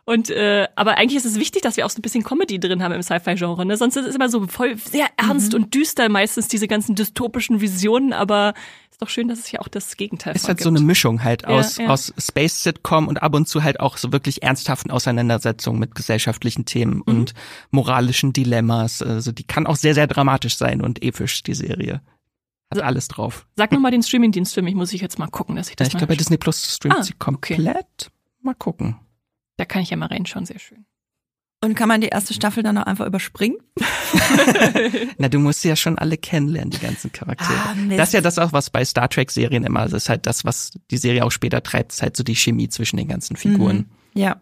[0.04, 2.82] Und äh, aber eigentlich ist es wichtig, dass wir auch so ein bisschen Comedy drin
[2.82, 3.64] haben im Sci-Fi-Genre.
[3.64, 3.76] Ne?
[3.76, 5.62] Sonst ist es immer so voll sehr ernst mhm.
[5.62, 8.54] und düster meistens diese ganzen dystopischen Visionen, aber
[9.02, 10.42] doch schön, dass es ja auch das Gegenteil ist.
[10.42, 11.90] Es halt so eine Mischung halt aus, ja, ja.
[11.90, 16.96] aus Space-Sitcom und ab und zu halt auch so wirklich ernsthaften Auseinandersetzungen mit gesellschaftlichen Themen
[16.96, 17.02] mhm.
[17.02, 17.34] und
[17.72, 19.02] moralischen Dilemmas.
[19.02, 22.00] Also die kann auch sehr, sehr dramatisch sein und episch, die Serie.
[22.70, 23.46] Hat so, alles drauf.
[23.56, 25.94] Sag nochmal den Streamingdienst für mich, muss ich jetzt mal gucken, dass ich das ja,
[25.94, 27.58] Ich glaube, bei Disney Plus streamt ah, sie komplett.
[27.58, 28.10] Okay.
[28.40, 28.96] Mal gucken.
[29.62, 30.86] Da kann ich ja mal reinschauen, sehr schön.
[31.60, 33.58] Und kann man die erste Staffel dann auch einfach überspringen?
[35.18, 37.54] Na, du musst ja schon alle kennenlernen, die ganzen Charaktere.
[37.54, 40.44] Ah, das ist ja das auch, was bei Star Trek-Serien immer, das ist halt das,
[40.44, 43.76] was die Serie auch später treibt, ist halt so die Chemie zwischen den ganzen Figuren.
[43.76, 44.20] Mhm.
[44.20, 44.40] Ja,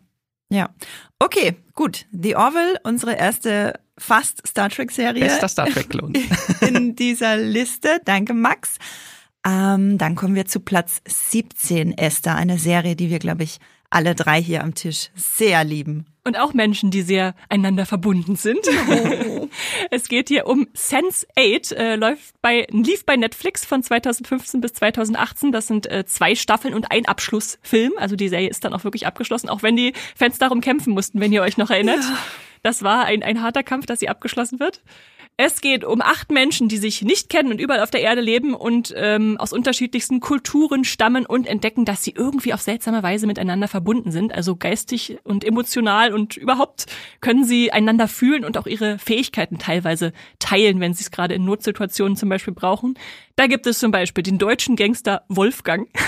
[0.48, 0.70] ja.
[1.18, 2.06] Okay, gut.
[2.12, 5.22] The Orville, unsere erste fast Star Trek-Serie.
[5.22, 6.14] Bester Star Trek-Klon.
[6.66, 8.00] In dieser Liste.
[8.06, 8.78] Danke, Max.
[9.46, 12.36] Ähm, dann kommen wir zu Platz 17, Esther.
[12.36, 13.58] Eine Serie, die wir, glaube ich,
[13.90, 16.06] alle drei hier am Tisch sehr lieben.
[16.22, 18.60] Und auch Menschen, die sehr einander verbunden sind.
[18.88, 19.48] Oh.
[19.90, 24.74] es geht hier um Sense 8, äh, läuft bei, lief bei Netflix von 2015 bis
[24.74, 25.50] 2018.
[25.50, 27.92] Das sind äh, zwei Staffeln und ein Abschlussfilm.
[27.96, 31.20] Also die Serie ist dann auch wirklich abgeschlossen, auch wenn die Fans darum kämpfen mussten,
[31.20, 32.00] wenn ihr euch noch erinnert.
[32.00, 32.18] Ja.
[32.62, 34.82] Das war ein, ein harter Kampf, dass sie abgeschlossen wird.
[35.42, 38.52] Es geht um acht Menschen, die sich nicht kennen und überall auf der Erde leben
[38.52, 43.66] und ähm, aus unterschiedlichsten Kulturen stammen und entdecken, dass sie irgendwie auf seltsame Weise miteinander
[43.66, 44.34] verbunden sind.
[44.34, 46.84] Also geistig und emotional und überhaupt
[47.22, 51.46] können sie einander fühlen und auch ihre Fähigkeiten teilweise teilen, wenn sie es gerade in
[51.46, 52.98] Notsituationen zum Beispiel brauchen.
[53.36, 55.88] Da gibt es zum Beispiel den deutschen Gangster Wolfgang.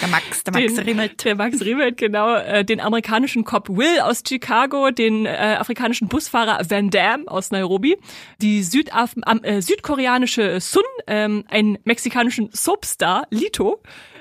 [0.00, 1.24] Der Max, der Max den, Riemelt.
[1.24, 2.34] Der Max Riemelt, genau.
[2.34, 7.96] Äh, den amerikanischen Cop Will aus Chicago, den äh, afrikanischen Busfahrer Van Damme aus Nairobi,
[8.42, 13.80] die Südaf äh, südkoreanische Sun, ähm, einen mexikanischen Soapstar Lito,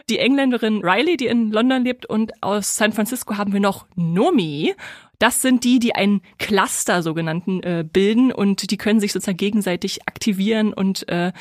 [0.10, 4.76] die Engländerin Riley, die in London lebt und aus San Francisco haben wir noch Nomi.
[5.20, 10.08] Das sind die, die einen Cluster sogenannten äh, bilden und die können sich sozusagen gegenseitig
[10.08, 11.32] aktivieren und äh,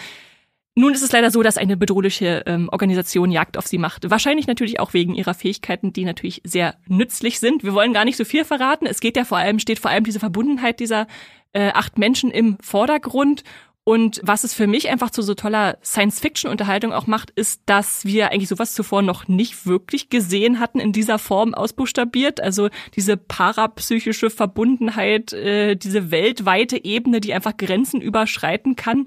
[0.74, 4.11] nun ist es leider so, dass eine bedrohliche ähm, Organisation Jagd auf sie macht.
[4.11, 7.62] Wahrscheinlich natürlich auch wegen ihrer Fähigkeiten, die natürlich sehr nützlich sind.
[7.62, 8.87] Wir wollen gar nicht so viel verraten.
[8.87, 11.06] Es geht ja vor allem, steht vor allem diese Verbundenheit dieser
[11.52, 13.44] äh, acht Menschen im Vordergrund.
[13.85, 18.30] Und was es für mich einfach zu so toller Science-Fiction-Unterhaltung auch macht, ist, dass wir
[18.30, 22.40] eigentlich sowas zuvor noch nicht wirklich gesehen hatten in dieser Form ausbuchstabiert.
[22.40, 29.06] Also diese parapsychische Verbundenheit, äh, diese weltweite Ebene, die einfach Grenzen überschreiten kann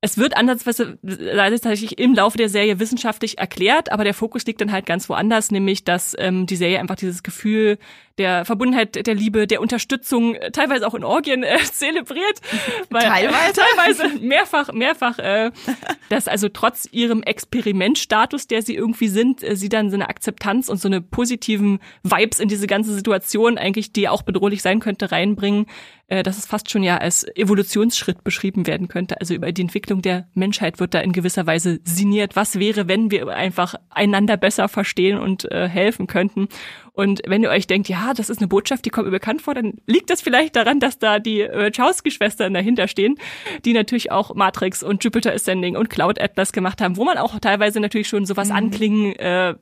[0.00, 4.70] es wird ansatzweise tatsächlich im Laufe der Serie wissenschaftlich erklärt, aber der Fokus liegt dann
[4.72, 7.78] halt ganz woanders, nämlich dass ähm, die Serie einfach dieses Gefühl
[8.18, 12.40] der Verbundenheit, der Liebe, der Unterstützung, äh, teilweise auch in Orgien äh, zelebriert.
[12.90, 13.60] Weil, teilweise?
[13.60, 15.50] Äh, teilweise mehrfach, mehrfach, äh,
[16.08, 20.68] dass also trotz ihrem Experimentstatus, der sie irgendwie sind, äh, sie dann so eine Akzeptanz
[20.68, 25.12] und so eine positiven Vibes in diese ganze Situation eigentlich, die auch bedrohlich sein könnte,
[25.12, 25.66] reinbringen,
[26.08, 29.20] äh, dass es fast schon ja als Evolutionsschritt beschrieben werden könnte.
[29.20, 32.34] Also über die Entwicklung der Menschheit wird da in gewisser Weise sinniert.
[32.34, 36.48] Was wäre, wenn wir einfach einander besser verstehen und äh, helfen könnten?
[36.92, 39.54] Und wenn ihr euch denkt, ja, das ist eine Botschaft, die kommt mir bekannt vor,
[39.54, 43.16] dann liegt das vielleicht daran, dass da die Wachowski-Schwestern dahinter stehen,
[43.64, 47.38] die natürlich auch Matrix und Jupiter Ascending und Cloud Atlas gemacht haben, wo man auch
[47.40, 48.56] teilweise natürlich schon sowas mhm.
[48.56, 49.54] anklingen äh,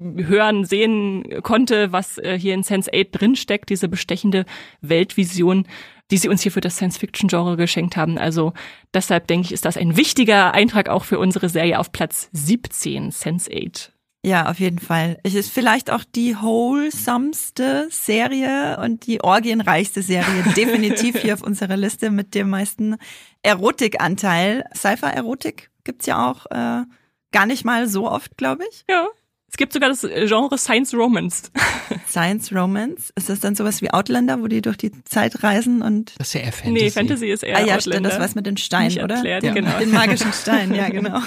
[0.00, 4.44] hören, sehen konnte, was äh, hier in Sense 8 drinsteckt, diese bestechende
[4.80, 5.66] Weltvision,
[6.10, 8.18] die sie uns hier für das Science-Fiction-Genre geschenkt haben.
[8.18, 8.52] Also
[8.92, 13.10] deshalb denke ich, ist das ein wichtiger Eintrag auch für unsere Serie auf Platz 17,
[13.10, 13.91] Sense 8.
[14.24, 15.18] Ja, auf jeden Fall.
[15.24, 21.76] Es ist vielleicht auch die wholesomeste Serie und die orgienreichste Serie definitiv hier auf unserer
[21.76, 22.96] Liste mit dem meisten
[23.42, 24.64] Erotikanteil.
[24.74, 26.84] Sci-Fi-Erotik gibt's ja auch äh,
[27.32, 28.84] gar nicht mal so oft, glaube ich.
[28.88, 29.06] Ja.
[29.50, 31.50] Es gibt sogar das Genre Science Romance.
[32.08, 33.12] Science Romance?
[33.16, 36.14] Ist das dann sowas wie Outlander, wo die durch die Zeit reisen und.
[36.18, 36.72] Das ist ja eher Fantasy.
[36.84, 37.80] Nee, Fantasy ist eher Ah ja, Outlander.
[37.80, 39.16] stimmt, das was mit den Steinen, Nicht oder?
[39.16, 39.78] erklärt, Den, genau.
[39.78, 41.20] den magischen Stein, ja, genau.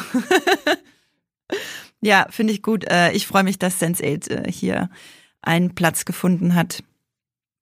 [2.06, 2.86] Ja, finde ich gut.
[2.86, 4.90] Äh, Ich freue mich, dass Sense8 äh, hier
[5.42, 6.84] einen Platz gefunden hat.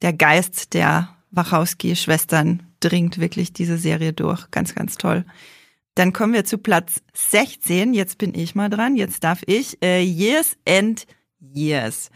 [0.02, 4.52] Der Geist der Wachowski-Schwestern dringt wirklich diese Serie durch.
[4.52, 5.26] Ganz, ganz toll.
[5.96, 7.94] Dann kommen wir zu Platz 16.
[7.94, 8.98] Jetzt bin ich mal dran.
[8.98, 9.82] Jetzt darf ich.
[9.82, 11.08] Äh, Years and
[11.40, 12.10] Years.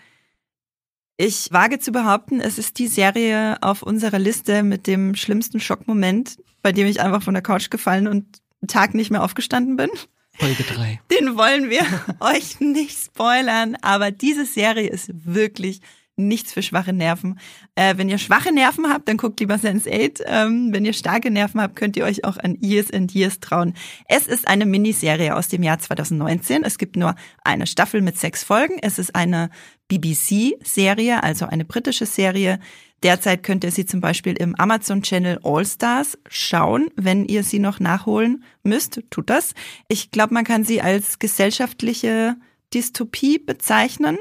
[1.16, 6.38] Ich wage zu behaupten, es ist die Serie auf unserer Liste mit dem schlimmsten Schockmoment,
[6.62, 9.90] bei dem ich einfach von der Couch gefallen und einen Tag nicht mehr aufgestanden bin.
[10.38, 11.00] Folge 3.
[11.10, 11.82] Den wollen wir
[12.20, 15.82] euch nicht spoilern, aber diese Serie ist wirklich
[16.18, 17.40] nichts für schwache Nerven.
[17.76, 20.24] Äh, wenn ihr schwache Nerven habt, dann guckt lieber Sense8.
[20.26, 23.74] Ähm, wenn ihr starke Nerven habt, könnt ihr euch auch an Years and Years trauen.
[24.08, 26.64] Es ist eine Miniserie aus dem Jahr 2019.
[26.64, 28.78] Es gibt nur eine Staffel mit sechs Folgen.
[28.82, 29.50] Es ist eine
[29.88, 32.60] BBC-Serie, also eine britische Serie.
[33.04, 36.90] Derzeit könnt ihr sie zum Beispiel im Amazon Channel All Stars schauen.
[36.96, 39.54] Wenn ihr sie noch nachholen müsst, tut das.
[39.88, 42.36] Ich glaube, man kann sie als gesellschaftliche
[42.74, 44.18] Dystopie bezeichnen.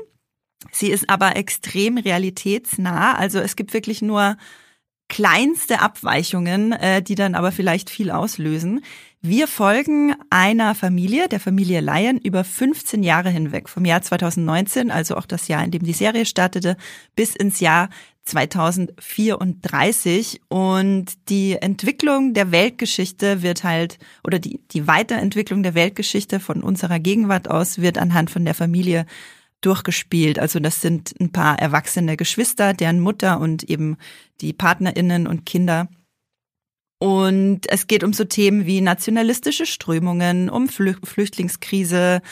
[0.72, 3.14] Sie ist aber extrem realitätsnah.
[3.14, 4.37] Also es gibt wirklich nur
[5.09, 8.83] kleinste Abweichungen, äh, die dann aber vielleicht viel auslösen.
[9.22, 15.16] Wir folgen einer Familie, der Familie Lyon, über 15 Jahre hinweg, vom Jahr 2019, also
[15.16, 16.76] auch das Jahr, in dem die Serie startete,
[17.14, 17.88] bis ins Jahr
[18.24, 20.42] 2034.
[20.48, 26.98] Und die Entwicklung der Weltgeschichte wird halt, oder die, die Weiterentwicklung der Weltgeschichte von unserer
[26.98, 29.07] Gegenwart aus wird anhand von der Familie
[29.61, 30.38] durchgespielt.
[30.38, 33.97] Also das sind ein paar erwachsene Geschwister, deren Mutter und eben
[34.40, 35.88] die Partnerinnen und Kinder.
[36.99, 42.23] Und es geht um so Themen wie nationalistische Strömungen, um Flü Flüchtlingskrise,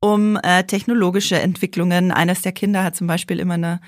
[0.00, 2.10] um äh, technologische Entwicklungen.
[2.10, 3.80] Eines der Kinder hat zum Beispiel immer eine,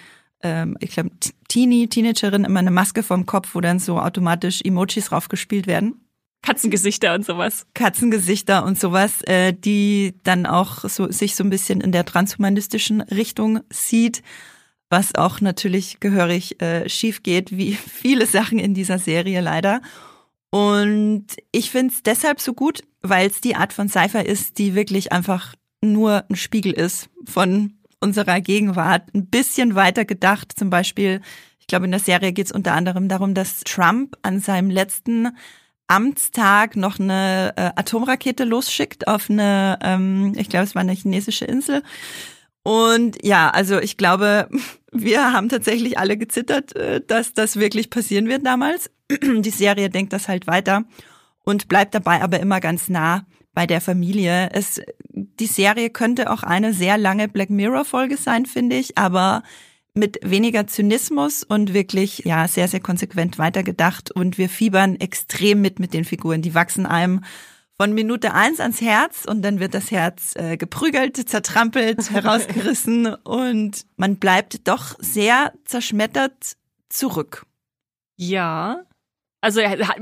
[0.42, 1.10] ähm, ich glaube,
[1.48, 6.01] Teenie, Teenagerin, immer eine Maske vom Kopf, wo dann so automatisch Emojis raufgespielt werden.
[6.42, 7.66] Katzengesichter und sowas.
[7.74, 13.00] Katzengesichter und sowas, äh, die dann auch so sich so ein bisschen in der transhumanistischen
[13.00, 14.22] Richtung sieht,
[14.90, 19.80] was auch natürlich gehörig äh, schief geht, wie viele Sachen in dieser Serie leider.
[20.50, 24.74] Und ich finde es deshalb so gut, weil es die Art von Sci-Fi ist, die
[24.74, 29.14] wirklich einfach nur ein Spiegel ist von unserer Gegenwart.
[29.14, 31.20] Ein bisschen weiter gedacht, zum Beispiel,
[31.58, 35.28] ich glaube, in der Serie geht es unter anderem darum, dass Trump an seinem letzten
[35.92, 41.44] Amtstag noch eine äh, Atomrakete losschickt auf eine, ähm, ich glaube, es war eine chinesische
[41.44, 41.82] Insel.
[42.62, 44.48] Und ja, also ich glaube,
[44.92, 48.90] wir haben tatsächlich alle gezittert, äh, dass das wirklich passieren wird damals.
[49.10, 50.84] Die Serie denkt das halt weiter
[51.44, 54.48] und bleibt dabei aber immer ganz nah bei der Familie.
[54.52, 59.42] Es, die Serie könnte auch eine sehr lange Black Mirror Folge sein, finde ich, aber
[59.94, 65.78] mit weniger Zynismus und wirklich ja sehr sehr konsequent weitergedacht und wir fiebern extrem mit
[65.78, 66.42] mit den Figuren.
[66.42, 67.22] Die wachsen einem
[67.76, 73.86] von Minute eins ans Herz und dann wird das Herz äh, geprügelt, zertrampelt, herausgerissen und
[73.96, 76.56] man bleibt doch sehr zerschmettert
[76.88, 77.44] zurück.
[78.16, 78.84] Ja.
[79.44, 79.60] Also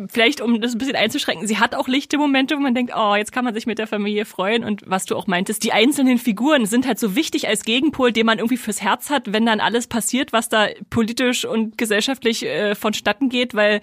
[0.09, 3.15] vielleicht, um das ein bisschen einzuschränken, sie hat auch lichte Momente, wo man denkt, oh,
[3.15, 4.65] jetzt kann man sich mit der Familie freuen.
[4.65, 8.27] Und was du auch meintest, die einzelnen Figuren sind halt so wichtig als Gegenpol, den
[8.27, 12.75] man irgendwie fürs Herz hat, wenn dann alles passiert, was da politisch und gesellschaftlich äh,
[12.75, 13.81] vonstatten geht, weil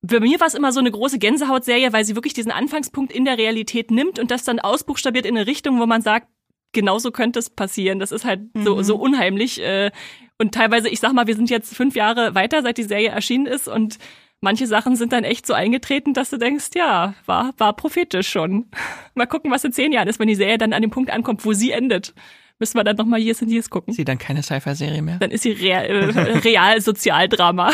[0.00, 3.24] bei mir war es immer so eine große Gänsehautserie, weil sie wirklich diesen Anfangspunkt in
[3.24, 6.28] der Realität nimmt und das dann ausbuchstabiert in eine Richtung, wo man sagt,
[6.72, 7.98] genauso könnte es passieren.
[7.98, 9.60] Das ist halt so, so unheimlich.
[9.60, 9.90] Äh,
[10.38, 13.46] und teilweise, ich sag mal, wir sind jetzt fünf Jahre weiter, seit die Serie erschienen
[13.46, 13.98] ist und
[14.44, 18.66] manche Sachen sind dann echt so eingetreten, dass du denkst, ja, war, war prophetisch schon.
[19.14, 21.44] Mal gucken, was in zehn Jahren ist, wenn die Serie dann an dem Punkt ankommt,
[21.44, 22.14] wo sie endet.
[22.60, 23.92] Müssen wir dann nochmal Years and Years gucken.
[23.92, 25.18] Sie dann keine Sci-Fi-Serie mehr?
[25.18, 27.72] Dann ist sie real, äh, real Sozialdrama.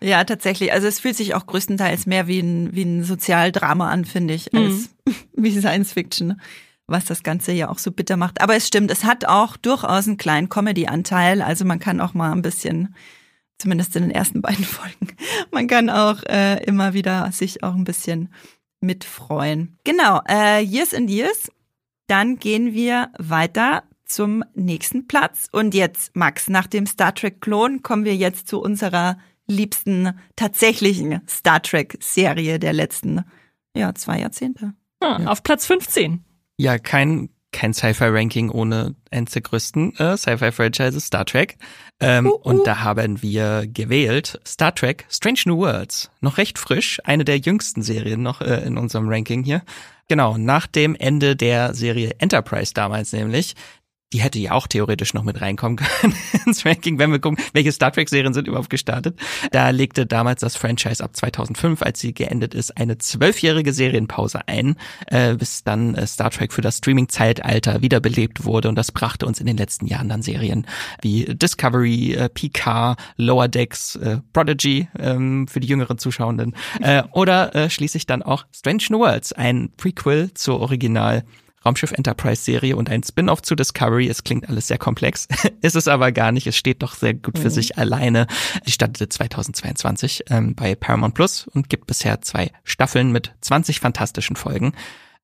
[0.00, 0.72] Ja, tatsächlich.
[0.72, 4.54] Also es fühlt sich auch größtenteils mehr wie ein, wie ein Sozialdrama an, finde ich,
[4.54, 4.90] als
[5.36, 6.40] wie Science Fiction,
[6.86, 8.40] was das Ganze ja auch so bitter macht.
[8.40, 11.42] Aber es stimmt, es hat auch durchaus einen kleinen Comedy-Anteil.
[11.42, 12.94] Also man kann auch mal ein bisschen,
[13.62, 15.16] zumindest in den ersten beiden Folgen,
[15.50, 18.28] man kann auch äh, immer wieder sich auch ein bisschen
[18.80, 19.78] mitfreuen.
[19.84, 21.50] Genau, äh, Years and Years.
[22.08, 25.48] Dann gehen wir weiter zum nächsten Platz.
[25.52, 31.62] Und jetzt, Max, nach dem Star Trek-Klon kommen wir jetzt zu unserer liebsten tatsächlichen Star
[31.62, 33.24] Trek-Serie der letzten,
[33.76, 34.74] ja, zwei Jahrzehnte.
[35.00, 36.24] Ah, Auf Platz 15.
[36.58, 41.56] Ja, kein kein Sci-Fi-Ranking ohne eins der größten äh, Sci-Fi-Franchises, Star Trek.
[42.00, 42.36] Ähm, uh, uh.
[42.42, 46.10] Und da haben wir gewählt Star Trek Strange New Worlds.
[46.20, 49.62] Noch recht frisch, eine der jüngsten Serien noch äh, in unserem Ranking hier.
[50.08, 53.54] Genau, nach dem Ende der Serie Enterprise damals nämlich,
[54.12, 56.14] die hätte ja auch theoretisch noch mit reinkommen können
[56.46, 59.18] ins Ranking, wenn wir gucken, welche Star Trek-Serien sind überhaupt gestartet.
[59.50, 64.76] Da legte damals das Franchise ab 2005, als sie geendet ist, eine zwölfjährige Serienpause ein,
[65.06, 69.40] äh, bis dann äh, Star Trek für das Streaming-Zeitalter wiederbelebt wurde und das brachte uns
[69.40, 70.66] in den letzten Jahren dann Serien
[71.00, 77.54] wie Discovery, äh, Picard, Lower Decks, äh, Prodigy ähm, für die jüngeren Zuschauenden äh, oder
[77.54, 81.24] äh, schließlich dann auch Strange New Worlds, ein Prequel zur Original
[81.64, 84.08] Raumschiff Enterprise Serie und ein Spin-off zu Discovery.
[84.08, 85.28] Es klingt alles sehr komplex,
[85.60, 86.46] ist es aber gar nicht.
[86.46, 87.52] Es steht doch sehr gut für mhm.
[87.52, 88.26] sich alleine.
[88.66, 94.36] Die startete 2022 ähm, bei Paramount Plus und gibt bisher zwei Staffeln mit 20 fantastischen
[94.36, 94.72] Folgen.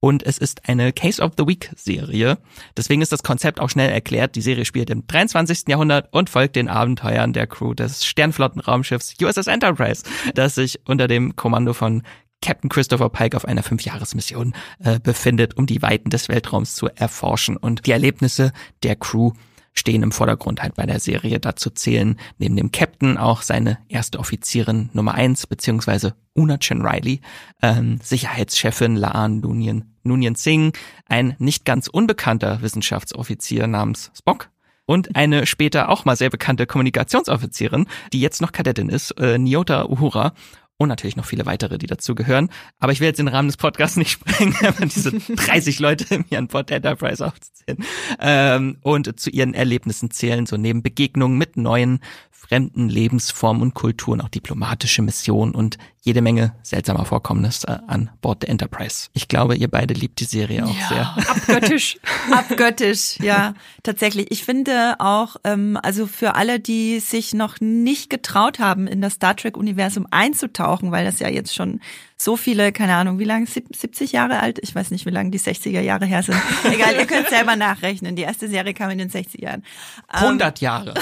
[0.01, 2.39] Und es ist eine Case of the Week Serie.
[2.77, 4.37] Deswegen ist das Konzept auch schnell erklärt.
[4.37, 5.65] Die Serie spielt im 23.
[5.67, 11.35] Jahrhundert und folgt den Abenteuern der Crew des Sternflottenraumschiffs USS Enterprise, das sich unter dem
[11.35, 12.05] Kommando von
[12.41, 17.57] Captain Christopher Pike auf einer Fünfjahresmission äh, befindet, um die Weiten des Weltraums zu erforschen.
[17.57, 19.33] Und die Erlebnisse der Crew
[19.75, 21.41] stehen im Vordergrund halt bei der Serie.
[21.41, 27.21] Dazu zählen neben dem Captain auch seine erste Offizierin Nummer eins, beziehungsweise Una Chen Riley,
[27.63, 34.51] ähm, Sicherheitschefin Laan Nunien, Nunien Singh, ein nicht ganz unbekannter Wissenschaftsoffizier namens Spock,
[34.89, 39.85] und eine später auch mal sehr bekannte Kommunikationsoffizierin, die jetzt noch Kadettin ist, äh, Nyota
[39.85, 40.33] Uhura
[40.79, 42.51] und natürlich noch viele weitere, die dazu gehören.
[42.79, 46.39] Aber ich will jetzt den Rahmen des Podcasts nicht sprengen, aber diese 30 Leute hier
[46.39, 47.85] an Bord Enterprise aufzuzählen
[48.21, 52.01] ähm, und zu ihren Erlebnissen zählen, so neben Begegnungen mit neuen
[52.39, 55.77] fremden Lebensformen und Kulturen, auch diplomatische Missionen und
[56.09, 59.09] jede Menge seltsamer Vorkommnisse an Bord der Enterprise.
[59.13, 61.17] Ich glaube, ihr beide liebt die Serie auch ja, sehr.
[61.29, 61.99] Abgöttisch.
[62.33, 64.31] abgöttisch, ja, tatsächlich.
[64.31, 69.15] Ich finde auch, ähm, also für alle, die sich noch nicht getraut haben, in das
[69.15, 71.81] Star Trek-Universum einzutauchen, weil das ja jetzt schon
[72.21, 74.59] so viele, keine Ahnung, wie lange, 70 Jahre alt?
[74.61, 76.37] Ich weiß nicht, wie lange die 60er Jahre her sind.
[76.65, 78.17] Egal, ihr könnt selber nachrechnen.
[78.17, 79.65] Die erste Serie kam in den 60er Jahren.
[80.09, 80.95] 100 ähm, Jahre.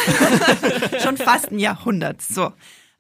[1.03, 2.23] schon fast ein Jahrhundert.
[2.23, 2.53] So.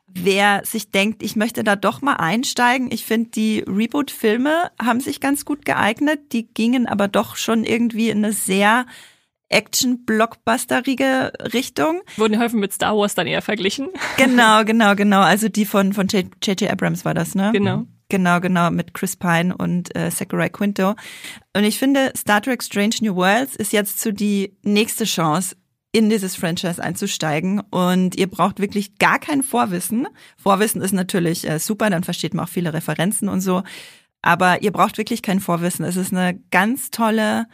[0.09, 5.21] Wer sich denkt, ich möchte da doch mal einsteigen, ich finde, die Reboot-Filme haben sich
[5.21, 6.33] ganz gut geeignet.
[6.33, 8.87] Die gingen aber doch schon irgendwie in eine sehr
[9.49, 12.03] Action-Blockbusterige Richtung.
[12.17, 13.89] Wurden häufig mit Star Wars dann eher verglichen.
[14.17, 15.21] Genau, genau, genau.
[15.21, 16.71] Also die von von J.J.
[16.71, 17.51] Abrams war das, ne?
[17.53, 17.87] Genau.
[18.09, 20.95] Genau, genau, mit Chris Pine und äh, Zachary Quinto.
[21.57, 25.57] Und ich finde, Star Trek Strange New Worlds ist jetzt so die nächste Chance,
[25.93, 27.61] in dieses Franchise einzusteigen.
[27.61, 30.07] Und ihr braucht wirklich gar kein Vorwissen.
[30.37, 33.63] Vorwissen ist natürlich äh, super, dann versteht man auch viele Referenzen und so.
[34.23, 35.85] Aber ihr braucht wirklich kein Vorwissen.
[35.85, 37.47] Es ist eine ganz tolle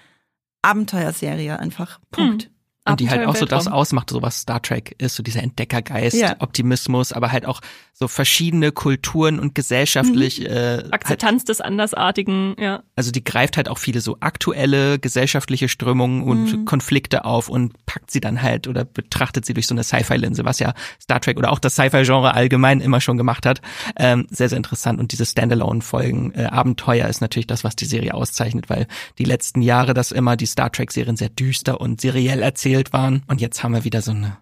[0.62, 2.00] Abenteuerserie einfach.
[2.10, 2.44] Punkt.
[2.44, 2.50] Hm.
[2.84, 6.16] Und die halt auch so das ausmacht, so was Star Trek ist, so dieser Entdeckergeist,
[6.16, 6.34] ja.
[6.40, 7.60] Optimismus, aber halt auch
[7.92, 10.46] so verschiedene Kulturen und gesellschaftlich mhm.
[10.46, 12.82] äh, Akzeptanz halt, des Andersartigen, ja.
[12.96, 16.64] Also die greift halt auch viele so aktuelle gesellschaftliche Strömungen und mhm.
[16.64, 20.58] Konflikte auf und packt sie dann halt oder betrachtet sie durch so eine Sci-Fi-Linse, was
[20.58, 23.60] ja Star Trek oder auch das Sci-Fi-Genre allgemein immer schon gemacht hat.
[23.96, 24.98] Ähm, sehr, sehr interessant.
[24.98, 29.62] Und diese Standalone-Folgen, äh, Abenteuer ist natürlich das, was die Serie auszeichnet, weil die letzten
[29.62, 32.42] Jahre das immer die Star Trek-Serien sehr düster und seriell
[32.72, 33.22] erzählt waren.
[33.26, 34.38] Und jetzt haben wir wieder so eine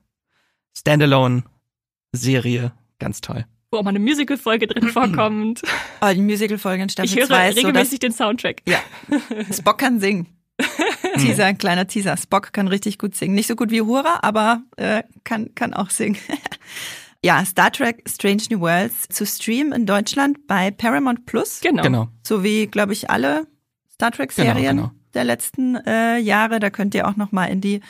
[0.77, 3.47] Standalone-Serie Ganz toll.
[3.73, 5.63] Wo auch mal eine Musical-Folge drin vorkommt.
[6.01, 7.23] Oh, die Musical-Folge in Staffel 2.
[7.23, 8.63] Ich höre regelmäßig so, den Soundtrack.
[8.69, 8.79] Ja.
[9.53, 10.27] Spock kann singen.
[11.17, 12.17] Teaser, ein kleiner Teaser.
[12.17, 13.35] Spock kann richtig gut singen.
[13.35, 16.19] Nicht so gut wie Hura, aber äh, kann, kann auch singen.
[17.25, 21.61] ja, Star Trek Strange New Worlds zu streamen in Deutschland bei Paramount Plus.
[21.63, 21.83] Genau.
[21.83, 22.09] genau.
[22.23, 23.47] So wie, glaube ich, alle
[23.91, 24.91] Star Trek-Serien genau, genau.
[25.15, 26.61] der letzten äh, Jahre.
[26.61, 27.81] Da könnt ihr auch noch mal in die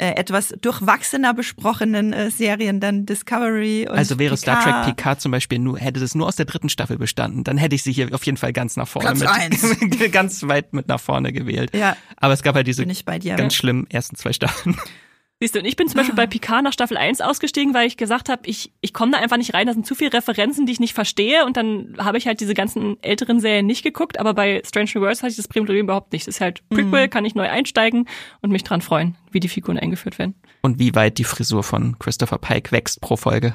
[0.00, 4.62] äh, etwas durchwachsener besprochenen äh, Serien dann Discovery und Also wäre Picard.
[4.62, 7.58] Star Trek Picard zum Beispiel nur, hätte es nur aus der dritten Staffel bestanden, dann
[7.58, 10.88] hätte ich sie hier auf jeden Fall ganz nach vorne Platz mit, ganz weit mit
[10.88, 11.76] nach vorne gewählt.
[11.76, 11.98] Ja.
[12.16, 14.74] Aber es gab halt diese ganz schlimmen ersten zwei Staffeln.
[15.42, 17.96] Siehst du, und ich bin zum Beispiel bei Picard nach Staffel 1 ausgestiegen, weil ich
[17.96, 20.72] gesagt habe, ich, ich komme da einfach nicht rein, da sind zu viele Referenzen, die
[20.72, 24.34] ich nicht verstehe und dann habe ich halt diese ganzen älteren Serien nicht geguckt, aber
[24.34, 26.26] bei Strange New Worlds hatte ich das Problem überhaupt nicht.
[26.26, 27.10] Das ist halt Prequel, mhm.
[27.10, 28.06] kann ich neu einsteigen
[28.42, 30.34] und mich dran freuen, wie die Figuren eingeführt werden.
[30.60, 33.54] Und wie weit die Frisur von Christopher Pike wächst pro Folge.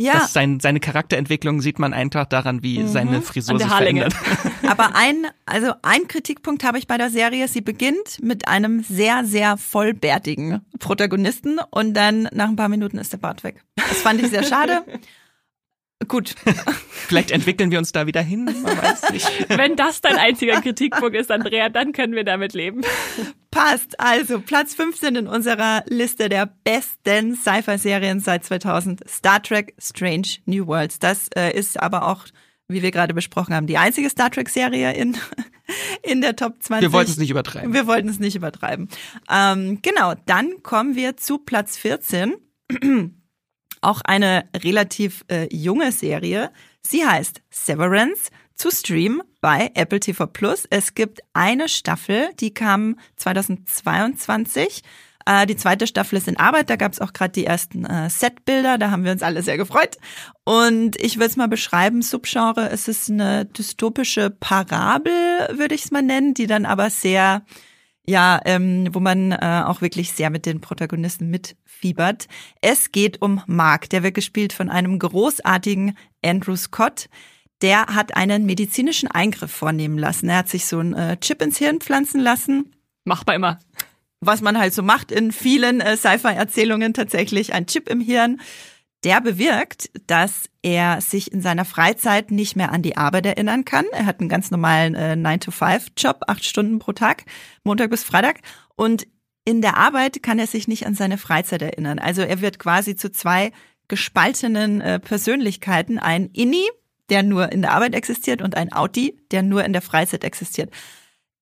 [0.00, 0.12] Ja.
[0.14, 2.88] Das sein, seine Charakterentwicklung sieht man einfach daran, wie mhm.
[2.88, 4.14] seine Frisur sich verändert.
[4.68, 7.48] Aber ein, also ein Kritikpunkt habe ich bei der Serie.
[7.48, 13.12] Sie beginnt mit einem sehr, sehr vollbärtigen Protagonisten und dann nach ein paar Minuten ist
[13.12, 13.64] der Bart weg.
[13.74, 14.84] Das fand ich sehr schade.
[16.06, 16.36] Gut.
[16.90, 19.48] Vielleicht entwickeln wir uns da wieder hin, man weiß nicht.
[19.48, 22.82] Wenn das dein einziger Kritikpunkt ist, Andrea, dann können wir damit leben.
[23.50, 23.98] Passt.
[23.98, 29.08] Also Platz 15 in unserer Liste der besten Sci-Fi-Serien seit 2000.
[29.08, 31.00] Star Trek Strange New Worlds.
[31.00, 32.26] Das äh, ist aber auch,
[32.68, 35.16] wie wir gerade besprochen haben, die einzige Star Trek-Serie in,
[36.04, 36.82] in der Top 20.
[36.82, 37.74] Wir wollten es nicht übertreiben.
[37.74, 38.88] Wir wollten es nicht übertreiben.
[39.28, 42.34] Ähm, genau, dann kommen wir zu Platz 14.
[43.80, 46.50] Auch eine relativ äh, junge Serie.
[46.82, 50.66] Sie heißt Severance zu streamen bei Apple TV Plus.
[50.68, 54.82] Es gibt eine Staffel, die kam 2022.
[55.26, 56.70] Äh, die zweite Staffel ist in Arbeit.
[56.70, 58.78] Da gab es auch gerade die ersten äh, Setbilder.
[58.78, 59.96] Da haben wir uns alle sehr gefreut.
[60.44, 65.12] Und ich würde es mal beschreiben, Subgenre, es ist eine dystopische Parabel,
[65.52, 67.42] würde ich es mal nennen, die dann aber sehr
[68.08, 72.26] ja, ähm, wo man äh, auch wirklich sehr mit den Protagonisten mitfiebert.
[72.62, 75.94] Es geht um Mark, der wird gespielt von einem großartigen
[76.24, 77.10] Andrew Scott.
[77.60, 80.30] Der hat einen medizinischen Eingriff vornehmen lassen.
[80.30, 82.72] Er hat sich so einen äh, Chip ins Hirn pflanzen lassen.
[83.04, 83.58] Machbar immer.
[84.20, 88.40] Was man halt so macht in vielen äh, Sci-Fi-Erzählungen tatsächlich, ein Chip im Hirn
[89.04, 93.84] der bewirkt, dass er sich in seiner Freizeit nicht mehr an die Arbeit erinnern kann.
[93.92, 97.24] Er hat einen ganz normalen äh, 9-to-5-Job, acht Stunden pro Tag,
[97.62, 98.40] Montag bis Freitag.
[98.74, 99.06] Und
[99.44, 101.98] in der Arbeit kann er sich nicht an seine Freizeit erinnern.
[101.98, 103.52] Also er wird quasi zu zwei
[103.86, 105.98] gespaltenen äh, Persönlichkeiten.
[105.98, 106.68] Ein Inni,
[107.08, 110.70] der nur in der Arbeit existiert, und ein Auti, der nur in der Freizeit existiert.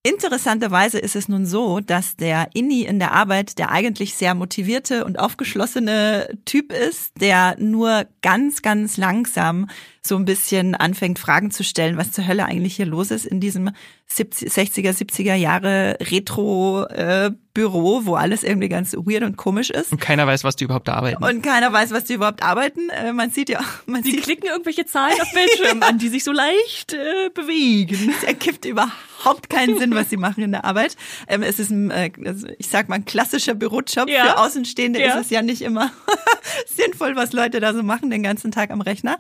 [0.07, 5.04] Interessanterweise ist es nun so, dass der Inni in der Arbeit der eigentlich sehr motivierte
[5.04, 9.68] und aufgeschlossene Typ ist, der nur ganz, ganz langsam
[10.02, 13.40] so ein bisschen anfängt, Fragen zu stellen, was zur Hölle eigentlich hier los ist in
[13.40, 13.72] diesem
[14.09, 19.90] 70, 60er, 70er Jahre Retro-Büro, äh, wo alles irgendwie ganz weird und komisch ist.
[19.92, 21.22] Und keiner weiß, was die überhaupt arbeiten.
[21.22, 22.88] Und keiner weiß, was die überhaupt arbeiten.
[22.90, 26.22] Äh, man sieht ja, man die sieht, klicken irgendwelche Zahlen auf Bildschirmen an, die sich
[26.24, 28.14] so leicht äh, bewegen.
[28.16, 30.96] Es ergibt überhaupt keinen Sinn, was sie machen in der Arbeit.
[31.26, 34.09] Ähm, es ist ein, äh, also ich sag mal, ein klassischer Bürojob.
[34.09, 34.24] Ja.
[34.24, 35.14] Für Außenstehende Ja.
[35.16, 35.90] ist es ja nicht immer
[36.66, 39.18] sinnvoll, was Leute da so machen den ganzen Tag am Rechner.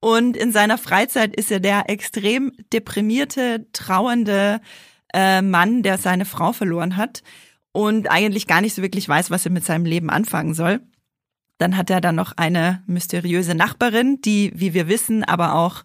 [0.00, 4.60] Und in seiner Freizeit ist er der extrem deprimierte, trauernde
[5.12, 7.22] äh, Mann, der seine Frau verloren hat
[7.72, 10.80] und eigentlich gar nicht so wirklich weiß, was er mit seinem Leben anfangen soll.
[11.58, 15.84] Dann hat er dann noch eine mysteriöse Nachbarin, die, wie wir wissen, aber auch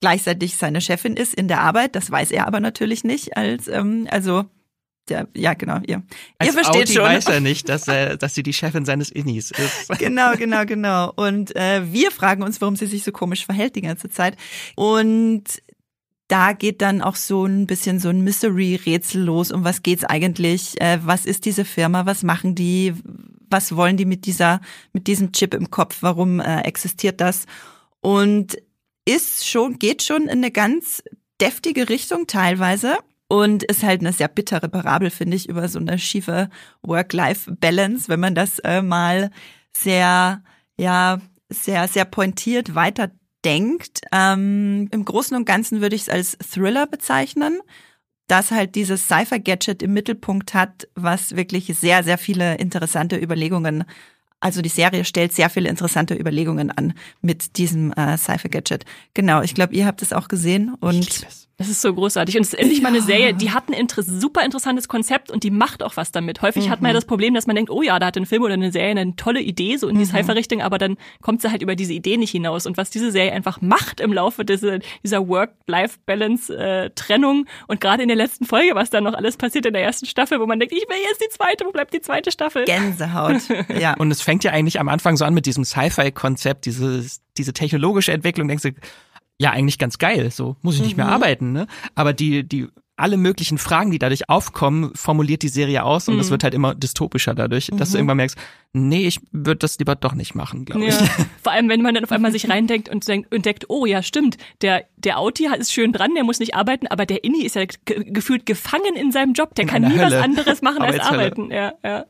[0.00, 1.96] gleichzeitig seine Chefin ist in der Arbeit.
[1.96, 3.36] Das weiß er aber natürlich nicht.
[3.36, 4.44] Als ähm, also
[5.10, 6.02] der, ja genau ihr.
[6.38, 7.02] Als ihr versteht Audi schon.
[7.02, 9.88] weiß er nicht, dass, er, dass sie die Chefin seines Innis ist.
[9.98, 11.12] Genau, genau, genau.
[11.16, 14.36] Und äh, wir fragen uns, warum sie sich so komisch verhält die ganze Zeit.
[14.76, 15.44] Und
[16.28, 19.50] da geht dann auch so ein bisschen so ein Mystery-Rätsel los.
[19.50, 20.80] Um was geht's eigentlich?
[20.80, 22.06] Äh, was ist diese Firma?
[22.06, 22.94] Was machen die?
[23.50, 24.60] Was wollen die mit dieser,
[24.92, 25.98] mit diesem Chip im Kopf?
[26.02, 27.46] Warum äh, existiert das?
[28.00, 28.58] Und
[29.06, 31.02] ist schon, geht schon in eine ganz
[31.40, 32.98] deftige Richtung teilweise.
[33.28, 36.48] Und ist halt eine sehr bittere Parabel, finde ich, über so eine schiefe
[36.82, 39.30] Work-Life-Balance, wenn man das äh, mal
[39.76, 40.42] sehr,
[40.78, 41.20] ja,
[41.50, 44.00] sehr, sehr pointiert weiterdenkt.
[44.12, 47.60] Ähm, Im Großen und Ganzen würde ich es als Thriller bezeichnen,
[48.28, 53.84] das halt dieses Cypher-Gadget im Mittelpunkt hat, was wirklich sehr, sehr viele interessante Überlegungen
[54.40, 58.84] also die Serie stellt sehr viele interessante Überlegungen an mit diesem äh, Cypher-Gadget.
[59.14, 61.26] Genau, ich glaube, ihr habt es auch gesehen und
[61.58, 62.36] Das ist so großartig.
[62.36, 65.42] Und es ist endlich mal eine Serie, die hat ein inter super interessantes Konzept und
[65.42, 66.40] die macht auch was damit.
[66.40, 68.44] Häufig hat man ja das Problem, dass man denkt, oh ja, da hat ein Film
[68.44, 71.60] oder eine Serie eine tolle Idee, so in die Cypher-Richtung, aber dann kommt sie halt
[71.60, 72.64] über diese Idee nicht hinaus.
[72.64, 78.16] Und was diese Serie einfach macht im Laufe dieser, dieser Work-Life-Balance-Trennung und gerade in der
[78.16, 80.88] letzten Folge, was dann noch alles passiert in der ersten Staffel, wo man denkt, ich
[80.88, 82.66] will jetzt die zweite, wo bleibt die zweite Staffel?
[82.66, 83.42] Gänsehaut.
[83.78, 83.94] Ja.
[83.94, 88.46] Und es fängt ja eigentlich am Anfang so an mit diesem Sci-Fi-Konzept, diese technologische Entwicklung,
[88.48, 88.70] denkst du,
[89.40, 91.66] ja, eigentlich ganz geil, so muss ich nicht mehr arbeiten, ne?
[91.94, 92.68] Aber die, die,
[92.98, 96.74] alle möglichen Fragen, die dadurch aufkommen, formuliert die Serie aus und es wird halt immer
[96.74, 98.36] dystopischer dadurch, dass du irgendwann merkst,
[98.72, 101.00] nee, ich würde das lieber doch nicht machen, glaube ich.
[101.00, 101.06] Ja.
[101.42, 104.36] Vor allem, wenn man dann auf einmal sich reindenkt und denkt, entdeckt, oh ja, stimmt,
[104.62, 107.64] der, der Auti ist schön dran, der muss nicht arbeiten, aber der Inni ist ja
[107.64, 110.22] ge gefühlt gefangen in seinem Job, der In kann nie was Hölle.
[110.22, 111.52] anderes machen als arbeiten.
[111.52, 112.04] Ja, ja.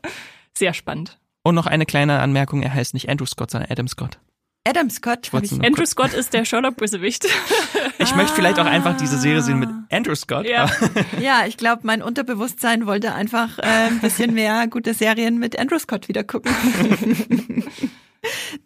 [0.57, 1.19] Sehr spannend.
[1.43, 4.19] Und noch eine kleine Anmerkung, er heißt nicht Andrew Scott, sondern Adam Scott.
[4.65, 7.27] Adam Scott Andrew Scott ist der Sherlock-Bösewicht.
[8.01, 10.45] Ich möchte vielleicht auch einfach diese Serie sehen mit Andrew Scott.
[10.47, 10.71] Ja.
[11.19, 15.77] Ja, ich glaube, mein Unterbewusstsein wollte einfach äh, ein bisschen mehr gute Serien mit Andrew
[15.79, 16.49] Scott wieder gucken.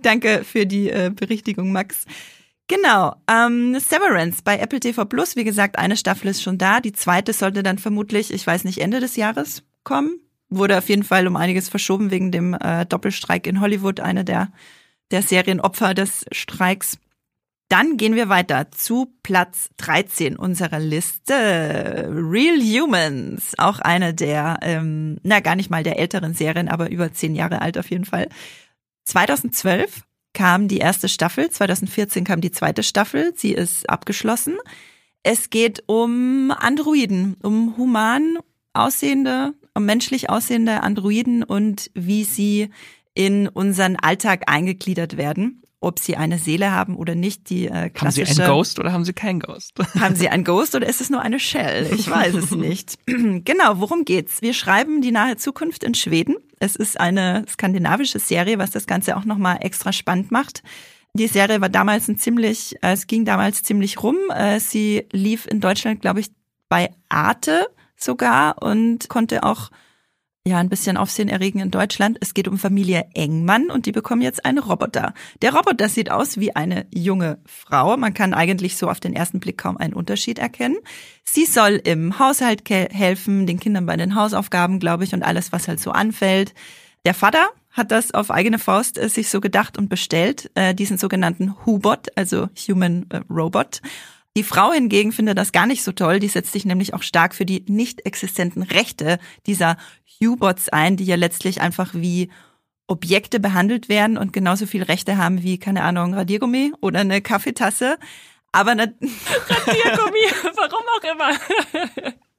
[0.03, 2.05] Danke für die äh, Berichtigung, Max.
[2.67, 6.79] Genau, ähm, Severance bei Apple TV Plus, wie gesagt, eine Staffel ist schon da.
[6.79, 10.19] Die zweite sollte dann vermutlich, ich weiß nicht, Ende des Jahres kommen.
[10.49, 14.51] Wurde auf jeden Fall um einiges verschoben wegen dem äh, Doppelstreik in Hollywood, eine der,
[15.13, 16.97] der Serienopfer des Streiks.
[17.69, 22.09] Dann gehen wir weiter zu Platz 13 unserer Liste.
[22.11, 27.13] Real Humans, auch eine der, ähm, na gar nicht mal der älteren Serien, aber über
[27.13, 28.27] zehn Jahre alt auf jeden Fall.
[29.05, 30.01] 2012
[30.33, 34.57] kam die erste Staffel, 2014 kam die zweite Staffel, sie ist abgeschlossen.
[35.21, 38.39] Es geht um Androiden, um human
[38.73, 42.69] aussehende, um menschlich aussehende Androiden und wie sie
[43.13, 47.49] in unseren Alltag eingegliedert werden ob sie eine Seele haben oder nicht.
[47.49, 49.73] Die äh, klassische, Haben sie einen Ghost oder haben sie keinen Ghost?
[49.99, 51.91] Haben sie einen Ghost oder ist es nur eine Shell?
[51.93, 52.97] Ich weiß es nicht.
[53.05, 54.41] genau, worum geht's?
[54.41, 56.37] Wir schreiben die nahe Zukunft in Schweden.
[56.59, 60.63] Es ist eine skandinavische Serie, was das Ganze auch nochmal extra spannend macht.
[61.13, 64.17] Die Serie war damals ein ziemlich, äh, es ging damals ziemlich rum.
[64.33, 66.31] Äh, sie lief in Deutschland, glaube ich,
[66.69, 69.69] bei Arte sogar und konnte auch
[70.45, 72.17] ja, ein bisschen Aufsehen erregen in Deutschland.
[72.19, 75.13] Es geht um Familie Engmann und die bekommen jetzt einen Roboter.
[75.41, 77.95] Der Roboter sieht aus wie eine junge Frau.
[77.95, 80.75] Man kann eigentlich so auf den ersten Blick kaum einen Unterschied erkennen.
[81.23, 85.69] Sie soll im Haushalt helfen, den Kindern bei den Hausaufgaben, glaube ich, und alles, was
[85.69, 86.53] halt so anfällt.
[87.05, 90.97] Der Vater hat das auf eigene Faust äh, sich so gedacht und bestellt, äh, diesen
[90.97, 93.81] sogenannten Hubot, also Human äh, Robot.
[94.35, 96.19] Die Frau hingegen findet das gar nicht so toll.
[96.19, 99.77] Die setzt sich nämlich auch stark für die nicht existenten Rechte dieser
[100.21, 102.31] U-Bots ein, die ja letztlich einfach wie
[102.87, 107.97] Objekte behandelt werden und genauso viel Rechte haben wie, keine Ahnung, Radiergummi oder eine Kaffeetasse.
[108.51, 110.25] Aber ne Radiergummi,
[110.55, 112.13] warum auch immer.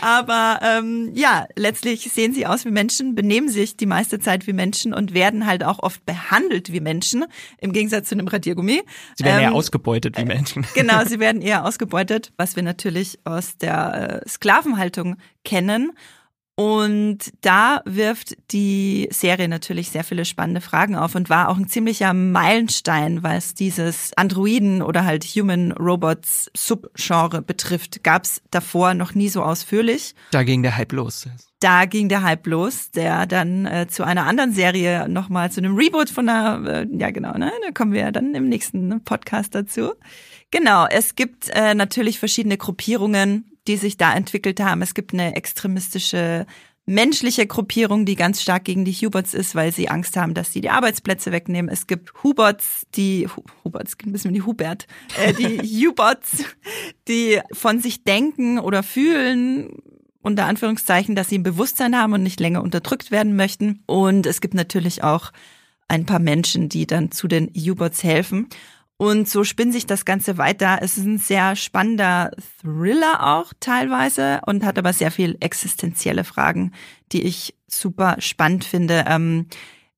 [0.00, 4.52] Aber ähm, ja, letztlich sehen sie aus wie Menschen, benehmen sich die meiste Zeit wie
[4.52, 7.24] Menschen und werden halt auch oft behandelt wie Menschen,
[7.58, 8.82] im Gegensatz zu einem Radiergummi.
[9.16, 10.66] Sie werden ähm, eher ausgebeutet wie Menschen.
[10.74, 15.92] Genau, sie werden eher ausgebeutet, was wir natürlich aus der äh, Sklavenhaltung kennen.
[16.62, 21.66] Und da wirft die Serie natürlich sehr viele spannende Fragen auf und war auch ein
[21.66, 28.04] ziemlicher Meilenstein, was dieses Androiden oder halt Human Robots Subgenre betrifft.
[28.04, 30.14] Gab es davor noch nie so ausführlich.
[30.30, 31.26] Da ging der Hype los.
[31.58, 35.74] Da ging der Hype los, der dann äh, zu einer anderen Serie nochmal, zu einem
[35.74, 39.94] Reboot von einer, äh, ja genau, ne, da kommen wir dann im nächsten Podcast dazu.
[40.52, 44.82] Genau, es gibt äh, natürlich verschiedene Gruppierungen, die sich da entwickelt haben.
[44.82, 46.46] Es gibt eine extremistische
[46.84, 50.60] menschliche Gruppierung, die ganz stark gegen die Hubots ist, weil sie Angst haben, dass sie
[50.60, 51.70] die Arbeitsplätze wegnehmen.
[51.70, 53.28] Es gibt Hubots, die
[53.64, 54.86] Hubots, ein bisschen wie die Hubert,
[55.16, 56.44] äh, die Hubots,
[57.06, 59.76] die von sich denken oder fühlen,
[60.22, 63.82] unter Anführungszeichen, dass sie ein Bewusstsein haben und nicht länger unterdrückt werden möchten.
[63.86, 65.32] Und es gibt natürlich auch
[65.88, 68.48] ein paar Menschen, die dann zu den U-Bots helfen.
[69.02, 70.78] Und so spinnt sich das Ganze weiter.
[70.80, 72.30] Es ist ein sehr spannender
[72.60, 76.70] Thriller auch teilweise und hat aber sehr viel existenzielle Fragen,
[77.10, 79.04] die ich super spannend finde.
[79.08, 79.46] Ähm,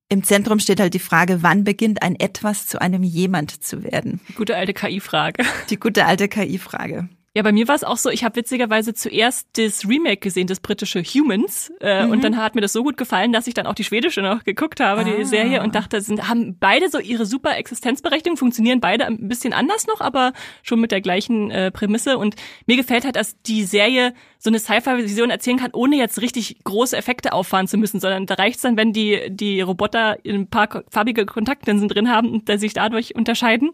[0.09, 4.23] Im Zentrum steht halt die Frage, wann beginnt ein Etwas zu einem Jemand zu werden?
[4.31, 5.45] Die gute alte KI-Frage.
[5.69, 7.11] Die gute alte KI-Frage.
[7.37, 10.61] Ja, bei mir war es auch so, ich habe witzigerweise zuerst das Remake gesehen, das
[10.61, 11.72] britische Humans.
[11.80, 12.12] Äh, mhm.
[12.12, 14.45] Und dann hat mir das so gut gefallen, dass ich dann auch die schwedische noch
[14.45, 15.05] geguckt habe, ah.
[15.05, 19.53] die Serie, und dachte, sind, haben beide so ihre super Existenzberechtigung, funktionieren beide ein bisschen
[19.53, 20.32] anders noch, aber
[20.62, 22.18] schon mit der gleichen äh, Prämisse.
[22.18, 26.62] Und mir gefällt halt, dass die Serie so eine Sci-Fi-Vision erzählen kann, ohne jetzt richtig
[26.62, 30.85] große Effekte auffahren zu müssen, sondern da reicht's dann, wenn die, die Roboter ein paar
[30.89, 33.72] farbige Kontaktlinsen drin haben und sich dadurch unterscheiden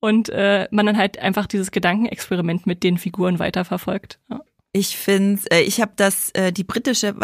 [0.00, 4.18] und äh, man dann halt einfach dieses Gedankenexperiment mit den Figuren weiterverfolgt.
[4.30, 4.40] Ja.
[4.72, 7.14] Ich finde, äh, ich habe das, äh, die britische,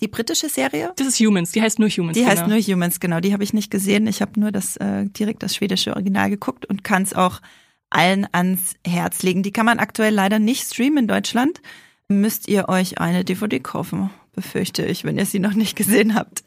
[0.00, 0.92] die britische Serie?
[0.96, 2.14] Das ist Humans, die heißt nur Humans.
[2.14, 2.32] Die genau.
[2.32, 3.20] heißt nur Humans, genau.
[3.20, 4.06] Die habe ich nicht gesehen.
[4.06, 7.40] Ich habe nur das äh, direkt das schwedische Original geguckt und kann es auch
[7.90, 9.42] allen ans Herz legen.
[9.42, 11.60] Die kann man aktuell leider nicht streamen in Deutschland.
[12.08, 16.44] Müsst ihr euch eine DVD kaufen, befürchte ich, wenn ihr sie noch nicht gesehen habt.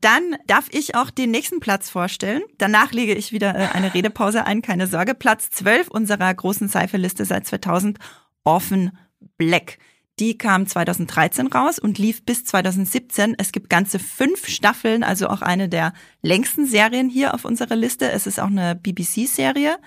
[0.00, 2.42] Dann darf ich auch den nächsten Platz vorstellen.
[2.58, 5.14] Danach lege ich wieder äh, eine Redepause ein, keine Sorge.
[5.14, 7.98] Platz 12 unserer großen Sci-Fi-Liste seit 2000,
[8.44, 8.96] Orphan
[9.36, 9.78] Black.
[10.18, 13.34] Die kam 2013 raus und lief bis 2017.
[13.38, 18.10] Es gibt ganze fünf Staffeln, also auch eine der längsten Serien hier auf unserer Liste.
[18.10, 19.78] Es ist auch eine BBC-Serie.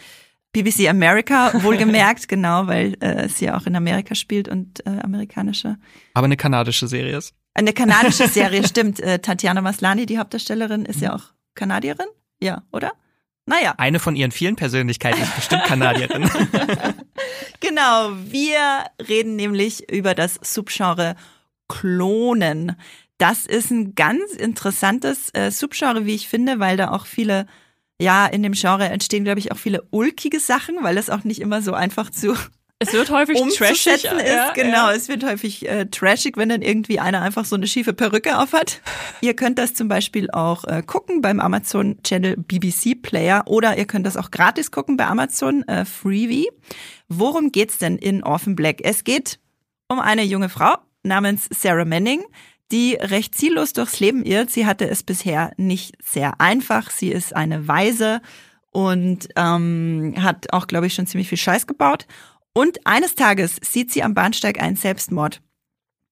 [0.54, 5.78] BBC America, wohlgemerkt, genau, weil äh, sie ja auch in Amerika spielt und äh, amerikanische.
[6.14, 7.34] Aber eine kanadische Serie ist.
[7.54, 9.00] Eine kanadische Serie, stimmt.
[9.00, 11.24] Äh, Tatjana Maslani, die Hauptdarstellerin, ist ja auch
[11.56, 12.08] Kanadierin?
[12.42, 12.94] Ja, oder?
[13.46, 13.74] Naja.
[13.78, 16.30] Eine von ihren vielen Persönlichkeiten ist bestimmt Kanadierin.
[17.60, 21.16] genau, wir reden nämlich über das Subgenre
[21.68, 22.78] Klonen.
[23.18, 27.48] Das ist ein ganz interessantes äh, Subgenre, wie ich finde, weil da auch viele,
[28.04, 31.40] ja, in dem Genre entstehen, glaube ich, auch viele ulkige Sachen, weil es auch nicht
[31.40, 32.36] immer so einfach zu
[32.80, 34.04] Es wird häufig trashig.
[34.04, 34.04] ist.
[34.04, 34.92] ja, genau, ja.
[34.92, 38.82] es wird häufig äh, trashig, wenn dann irgendwie einer einfach so eine schiefe Perücke aufhat.
[39.22, 43.86] Ihr könnt das zum Beispiel auch äh, gucken beim Amazon Channel BBC Player oder ihr
[43.86, 46.50] könnt das auch gratis gucken bei Amazon äh, Freebie.
[47.08, 48.82] Worum geht's denn in Orphan Black?
[48.84, 49.40] Es geht
[49.88, 52.24] um eine junge Frau namens Sarah Manning,
[52.74, 54.50] die recht ziellos durchs Leben irrt.
[54.50, 56.90] Sie hatte es bisher nicht sehr einfach.
[56.90, 58.22] Sie ist eine Waise
[58.72, 62.08] und ähm, hat auch, glaube ich, schon ziemlich viel Scheiß gebaut.
[62.52, 65.42] Und eines Tages sieht sie am Bahnsteig einen Selbstmord.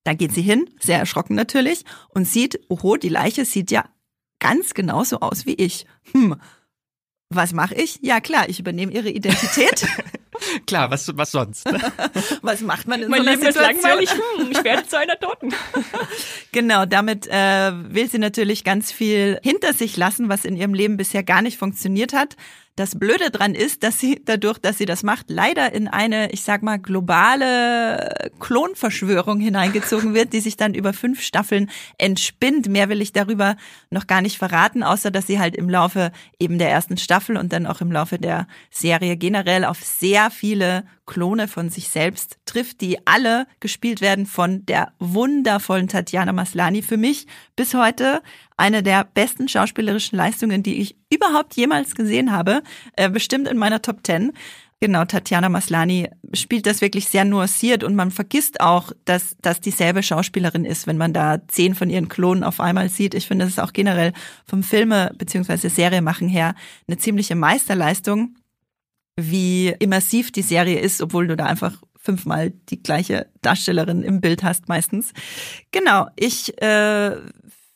[0.03, 3.85] Da geht sie hin, sehr erschrocken natürlich, und sieht, oho, die Leiche sieht ja
[4.39, 5.85] ganz genauso aus wie ich.
[6.11, 6.35] Hm,
[7.29, 7.99] was mache ich?
[8.01, 9.87] Ja klar, ich übernehme ihre Identität.
[10.67, 11.65] Klar, was, was sonst?
[12.41, 13.83] Was macht man in Mein so einer Leben ist Situation?
[13.83, 14.09] langweilig.
[14.11, 15.49] Hm, ich werde zu einer Toten.
[16.51, 20.97] Genau, damit äh, will sie natürlich ganz viel hinter sich lassen, was in ihrem Leben
[20.97, 22.35] bisher gar nicht funktioniert hat.
[22.81, 26.41] Das Blöde dran ist, dass sie dadurch, dass sie das macht, leider in eine, ich
[26.41, 31.69] sag mal, globale Klonverschwörung hineingezogen wird, die sich dann über fünf Staffeln
[31.99, 32.69] entspinnt.
[32.69, 33.55] Mehr will ich darüber
[33.91, 37.53] noch gar nicht verraten, außer dass sie halt im Laufe eben der ersten Staffel und
[37.53, 42.79] dann auch im Laufe der Serie generell auf sehr viele Klone von sich selbst trifft,
[42.79, 46.81] die alle gespielt werden von der wundervollen Tatjana Maslani.
[46.81, 48.21] Für mich bis heute
[48.55, 52.63] eine der besten schauspielerischen Leistungen, die ich überhaupt jemals gesehen habe.
[52.95, 54.31] Äh, bestimmt in meiner Top Ten.
[54.79, 60.03] Genau, Tatjana Maslani spielt das wirklich sehr nuanciert und man vergisst auch, dass das dieselbe
[60.03, 63.15] Schauspielerin ist, wenn man da zehn von ihren Klonen auf einmal sieht.
[63.15, 64.13] Ich finde, das ist auch generell
[64.45, 65.67] vom Filme bzw.
[65.67, 66.55] Serie machen her
[66.87, 68.33] eine ziemliche Meisterleistung
[69.29, 74.43] wie immersiv die Serie ist, obwohl du da einfach fünfmal die gleiche Darstellerin im Bild
[74.43, 75.13] hast meistens.
[75.71, 77.15] Genau, ich äh,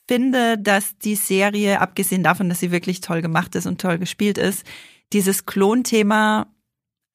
[0.08, 4.38] finde, dass die Serie, abgesehen davon, dass sie wirklich toll gemacht ist und toll gespielt
[4.38, 4.66] ist,
[5.14, 6.48] dieses Klonthema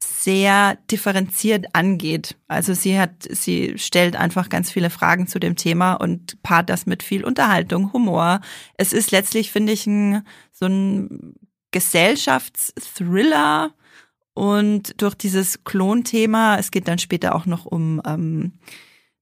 [0.03, 2.37] sehr differenziert angeht.
[2.49, 6.87] Also sie hat, sie stellt einfach ganz viele Fragen zu dem Thema und paart das
[6.87, 8.41] mit viel Unterhaltung, Humor.
[8.77, 11.35] Es ist letztlich, finde ich, ein, so ein
[11.71, 13.75] Gesellschaftsthriller,
[14.35, 18.53] und durch dieses Klonthema, es geht dann später auch noch um ähm,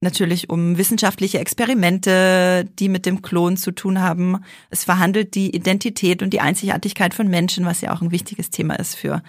[0.01, 4.39] natürlich um wissenschaftliche Experimente, die mit dem Klon zu tun haben.
[4.71, 8.79] Es verhandelt die Identität und die Einzigartigkeit von Menschen, was ja auch ein wichtiges Thema
[8.79, 9.23] ist für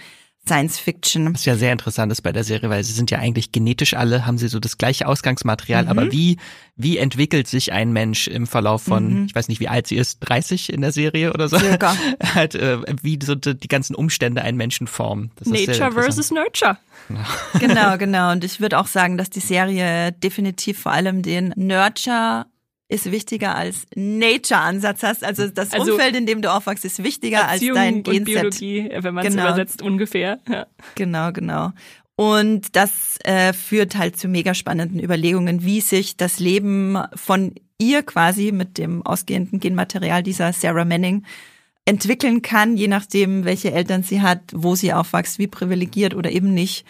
[0.50, 1.34] Science Fiction.
[1.34, 4.26] Was ja sehr interessant ist bei der Serie, weil sie sind ja eigentlich genetisch alle,
[4.26, 5.90] haben sie so das gleiche Ausgangsmaterial, Mhm.
[5.90, 6.38] aber wie,
[6.76, 9.26] wie entwickelt sich ein Mensch im Verlauf von, Mhm.
[9.28, 11.60] ich weiß nicht, wie alt sie ist, 30 in der Serie oder so?
[11.60, 11.96] Circa.
[12.34, 15.32] halt, äh, wie so die ganzen Umstände einen Menschen formen.
[15.38, 16.78] Das Nature versus Nurture.
[17.60, 18.32] Genau, genau.
[18.32, 22.46] Und ich würde auch sagen, dass die Serie definitiv vor allem den Nurture
[22.90, 25.24] ist wichtiger als Nature-Ansatz hast.
[25.24, 28.26] Also das Also Umfeld, in dem du aufwachst, ist wichtiger Erziehung als dein Genset.
[28.26, 29.48] Biologie, wenn man es Genau.
[29.48, 30.40] übersetzt, ungefähr.
[30.50, 30.66] Ja.
[30.96, 31.72] Genau, genau.
[32.16, 38.04] Und das äh, führt halt zu mega spannenden Überlegungen, wie sich das Leben von ihr
[38.04, 41.24] quasi mit dem ausgehenden Genmaterial dieser Sarah Manning
[41.86, 46.54] entwickeln kann, je nachdem, welche Eltern sie hat, wo sie aufwächst, wie privilegiert oder eben
[46.54, 46.86] nicht.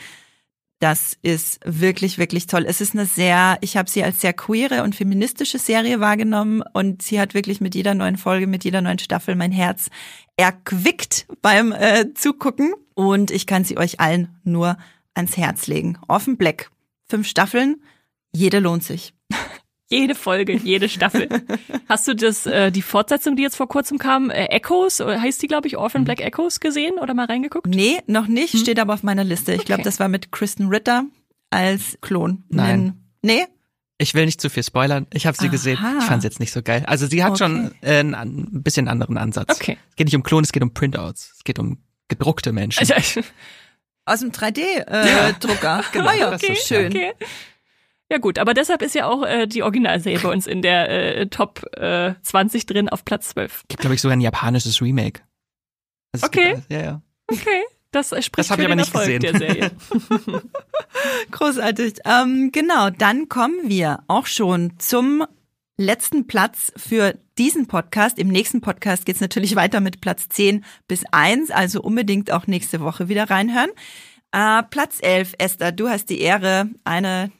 [0.80, 2.66] Das ist wirklich, wirklich toll.
[2.66, 7.02] Es ist eine sehr, ich habe sie als sehr queere und feministische Serie wahrgenommen und
[7.02, 9.90] sie hat wirklich mit jeder neuen Folge, mit jeder neuen Staffel mein Herz
[10.38, 14.78] erquickt beim äh, Zugucken und ich kann sie euch allen nur
[15.16, 15.98] ans Herz legen.
[16.08, 16.72] Offen Black,
[17.10, 17.84] fünf Staffeln,
[18.32, 19.14] jede lohnt sich.
[19.92, 21.28] Jede Folge, jede Staffel.
[21.88, 25.42] Hast du das, äh, die Fortsetzung, die jetzt vor kurzem kam, äh, Echoes, oder heißt
[25.42, 25.78] die, glaube ich.
[25.78, 27.66] Orphan Black Echoes gesehen oder mal reingeguckt?
[27.68, 29.54] Nee, noch nicht, steht aber auf meiner Liste.
[29.54, 29.90] Ich glaube, Okay.
[29.90, 31.06] das war mit Kristen Ritter
[31.50, 32.44] als Klon.
[32.50, 33.04] Nein.
[33.24, 33.48] Nee?
[33.98, 35.08] Ich will nicht zu viel spoilern.
[35.12, 35.52] Ich habe sie Aha.
[35.52, 35.80] gesehen.
[36.00, 36.84] Ich fand sie jetzt nicht so geil.
[36.86, 37.40] Also sie hat Okay.
[37.40, 39.56] schon äh, einen, ein bisschen anderen Ansatz.
[39.60, 39.78] Okay.
[39.90, 41.34] Es geht nicht um Klon, es geht um Printouts.
[41.38, 42.90] Es geht um gedruckte Menschen.
[42.92, 43.22] Also,
[44.06, 45.84] Aus dem 3D-Drucker.
[45.92, 46.88] genau, ja, das okay, ist schön.
[46.92, 47.14] okay.
[48.12, 51.28] Ja gut, aber deshalb ist ja auch äh, die Originalserie bei uns in der äh,
[51.28, 53.66] Top äh, 20 drin auf Platz 12.
[53.68, 55.22] gibt, glaube ich, sogar ein japanisches Remake.
[56.14, 56.56] Also Okay.
[56.56, 57.02] Gibt, ja, ja.
[57.28, 59.22] Okay, das äh, spricht Das für ich aber den nicht Erfolg gesehen.
[59.22, 59.72] der Serie.
[61.32, 61.94] Großartig.
[62.06, 65.24] Ähm, genau, dann kommen wir auch schon zum
[65.78, 68.18] letzten Platz für diesen Podcast.
[68.18, 72.80] Im nächsten Podcast geht's natürlich weiter mit Platz 10 bis 1, also unbedingt auch nächste
[72.82, 73.70] Woche wieder reinhören.
[74.32, 77.32] Äh, Platz 11, Esther, du hast die Ehre, eine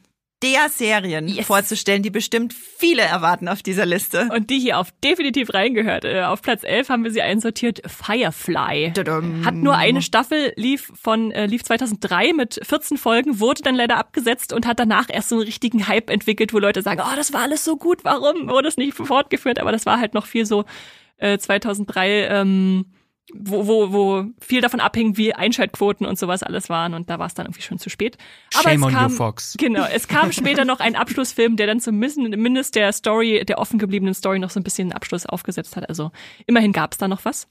[0.42, 1.46] der Serien Yes.
[1.46, 4.28] vorzustellen, die bestimmt viele erwarten auf dieser Liste.
[4.34, 6.04] Und die hier auf definitiv reingehört.
[6.04, 8.92] Äh, auf Platz 11 haben wir sie einsortiert, Firefly.
[8.94, 9.44] Tudum.
[9.44, 13.96] Hat nur eine Staffel, lief von äh, lief 2003 mit 14 Folgen, wurde dann leider
[13.98, 17.32] abgesetzt und hat danach erst so einen richtigen Hype entwickelt, wo Leute sagen, oh, das
[17.32, 19.58] war alles so gut, warum wurde es nicht fortgeführt?
[19.58, 20.64] Aber das war halt noch viel so
[21.18, 22.86] äh, 2003 ähm,
[23.34, 26.94] wo, wo, wo viel davon abhing, wie Einschaltquoten und sowas alles waren.
[26.94, 28.18] Und da war es dann irgendwie schon zu spät.
[28.54, 29.56] Aber Shame on kam, you, Fox.
[29.58, 34.14] Genau, es kam später noch ein Abschlussfilm, der dann zumindest der Story, der offen gebliebenen
[34.14, 35.88] Story noch so ein bisschen einen Abschluss aufgesetzt hat.
[35.88, 36.10] Also
[36.46, 37.48] immerhin gab es da noch was.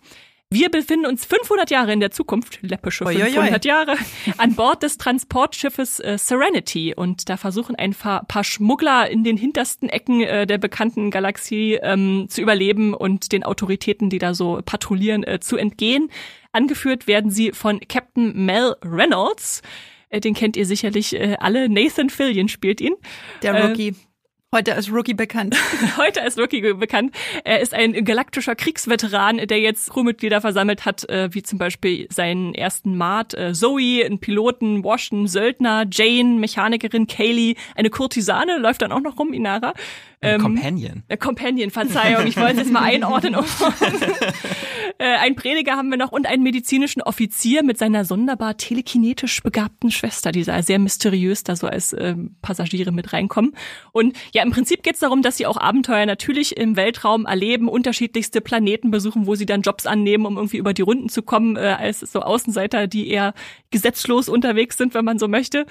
[0.52, 3.96] Wir befinden uns 500 Jahre in der Zukunft, läppische 500 Jahre,
[4.38, 6.96] an Bord des Transportschiffes äh, Serenity.
[6.96, 12.26] Und da versuchen ein paar, Schmuggler in den hintersten Ecken äh, der bekannten Galaxie ähm,
[12.30, 16.10] zu überleben und den Autoritäten, die da so patrouillieren, äh, zu entgehen.
[16.52, 19.62] Angeführt werden sie von Captain Mel Reynolds.
[20.10, 21.70] Äh, den kennt ihr sicherlich äh, alle.
[21.70, 22.96] Nathan Fillion spielt ihn.
[23.44, 23.90] Der Rookie.
[23.90, 24.09] Äh,
[24.52, 25.56] Heute als Rookie bekannt.
[25.98, 27.16] Heute als Rookie bekannt.
[27.44, 32.56] Er ist ein galaktischer Kriegsveteran, der jetzt Crewmitglieder versammelt hat, äh, wie zum Beispiel seinen
[32.56, 38.82] ersten Mart, äh, Zoe, einen Piloten, Wash, einen Söldner, Jane, Mechanikerin, Kaylee, eine Kurtisane, läuft
[38.82, 39.76] dann auch noch rum, Inara.
[40.22, 41.04] Ähm, Companion.
[41.08, 43.36] Äh, Companion, Verzeihung, ich wollte es jetzt mal einordnen.
[44.98, 49.92] äh, ein Prediger haben wir noch und einen medizinischen Offizier mit seiner sonderbar telekinetisch begabten
[49.92, 53.56] Schwester, die sehr mysteriös da so als äh, Passagiere mit reinkommen.
[53.94, 57.68] Und ja, im Prinzip geht es darum, dass sie auch Abenteuer natürlich im Weltraum erleben,
[57.68, 61.56] unterschiedlichste Planeten besuchen, wo sie dann Jobs annehmen, um irgendwie über die Runden zu kommen,
[61.56, 63.34] äh, als so Außenseiter, die eher
[63.72, 65.66] gesetzlos unterwegs sind, wenn man so möchte.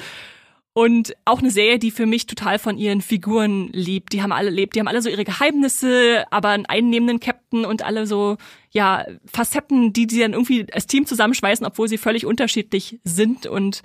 [0.73, 4.13] Und auch eine Serie, die für mich total von ihren Figuren liebt.
[4.13, 7.85] Die haben alle lebt, die haben alle so ihre Geheimnisse, aber einen einnehmenden Captain und
[7.85, 8.37] alle so,
[8.71, 13.47] ja, Facetten, die sie dann irgendwie als Team zusammenschweißen, obwohl sie völlig unterschiedlich sind.
[13.47, 13.83] Und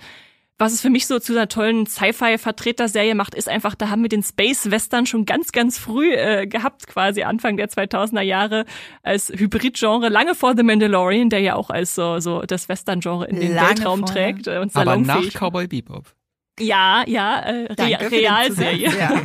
[0.58, 4.08] was es für mich so zu einer tollen Sci-Fi-Vertreter-Serie macht, ist einfach, da haben wir
[4.08, 8.64] den Space-Western schon ganz, ganz früh äh, gehabt, quasi Anfang der 2000er Jahre
[9.02, 13.40] als Hybrid-Genre, lange vor The Mandalorian, der ja auch als so, so das Western-Genre in
[13.40, 14.32] den lange Weltraum vorher.
[14.32, 14.74] trägt äh, und.
[14.76, 16.14] Aber nach Cowboy Bebop.
[16.60, 18.88] Ja, ja, äh, Re Realserie.
[18.96, 19.22] Ja.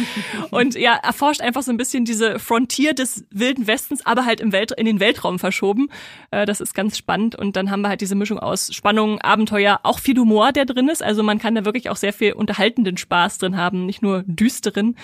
[0.50, 4.52] und ja, erforscht einfach so ein bisschen diese Frontier des Wilden Westens, aber halt im
[4.52, 5.88] Welt in den Weltraum verschoben.
[6.30, 7.36] Äh, das ist ganz spannend.
[7.36, 10.88] Und dann haben wir halt diese Mischung aus Spannung, Abenteuer, auch viel Humor, der drin
[10.88, 11.02] ist.
[11.02, 14.96] Also man kann da wirklich auch sehr viel unterhaltenden Spaß drin haben, nicht nur düsteren.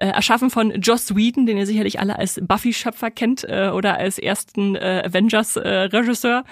[0.00, 4.18] Äh, erschaffen von Joss Whedon, den ihr sicherlich alle als Buffy-Schöpfer kennt äh, oder als
[4.18, 6.40] ersten äh, Avengers-Regisseur.
[6.40, 6.42] Äh,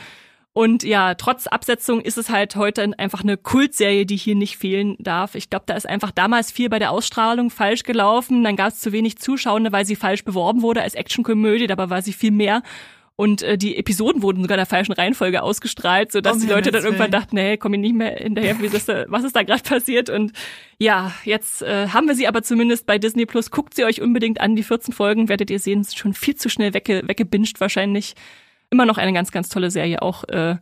[0.53, 4.97] und ja, trotz Absetzung ist es halt heute einfach eine Kultserie, die hier nicht fehlen
[4.99, 5.37] darf.
[5.37, 8.43] Ich glaube, da ist einfach damals viel bei der Ausstrahlung falsch gelaufen.
[8.43, 11.69] Dann gab es zu wenig Zuschauende, weil sie falsch beworben wurde als Actionkomödie.
[11.69, 12.63] Dabei war sie viel mehr.
[13.15, 16.73] Und äh, die Episoden wurden sogar in der falschen Reihenfolge ausgestrahlt, sodass oh, die Leute
[16.73, 19.43] dann irgendwann dachten, nee, komm ich nicht mehr hinterher, wie ist das, was ist da
[19.43, 20.09] gerade passiert?
[20.09, 20.33] Und
[20.79, 23.51] ja, jetzt äh, haben wir sie aber zumindest bei Disney Plus.
[23.51, 24.57] Guckt sie euch unbedingt an.
[24.57, 28.15] Die 14 Folgen werdet ihr sehen, ist schon viel zu schnell wegge weggebinged wahrscheinlich
[28.71, 30.57] immer noch eine ganz, ganz tolle Serie, auch äh,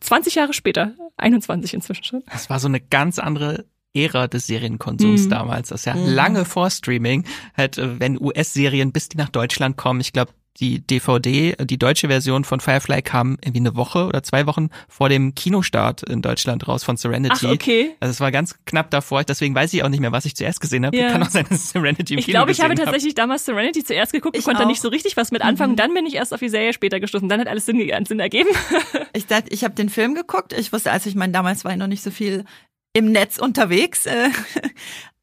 [0.00, 2.22] 20 Jahre später, 21 inzwischen schon.
[2.30, 5.30] Das war so eine ganz andere Ära des Serienkonsums mhm.
[5.30, 5.68] damals.
[5.68, 6.06] Das ist ja mhm.
[6.06, 7.24] lange vor Streaming.
[7.56, 12.08] Halt, äh, wenn US-Serien, bis die nach Deutschland kommen, ich glaube, die DVD, die deutsche
[12.08, 16.68] Version von Firefly kam irgendwie eine Woche oder zwei Wochen vor dem Kinostart in Deutschland
[16.68, 17.46] raus von Serenity.
[17.46, 17.94] Ach, okay.
[18.00, 19.24] Also es war ganz knapp davor.
[19.24, 20.96] Deswegen weiß ich auch nicht mehr, was ich zuerst gesehen habe.
[20.96, 21.10] Ja.
[21.10, 22.84] Kann auch sein, dass Serenity im ich Kino glaube, ich habe hab.
[22.84, 24.68] tatsächlich damals Serenity zuerst geguckt ich und konnte auch.
[24.68, 25.72] nicht so richtig was mit anfangen.
[25.72, 25.76] Mhm.
[25.76, 27.28] Dann bin ich erst auf die Serie später gestoßen.
[27.28, 28.50] Dann hat alles Sinn, Sinn ergeben.
[29.14, 30.52] ich dachte, ich habe den Film geguckt.
[30.52, 32.44] Ich wusste, also ich meine, damals war ich noch nicht so viel
[32.92, 34.06] im Netz unterwegs.
[34.06, 34.28] Äh,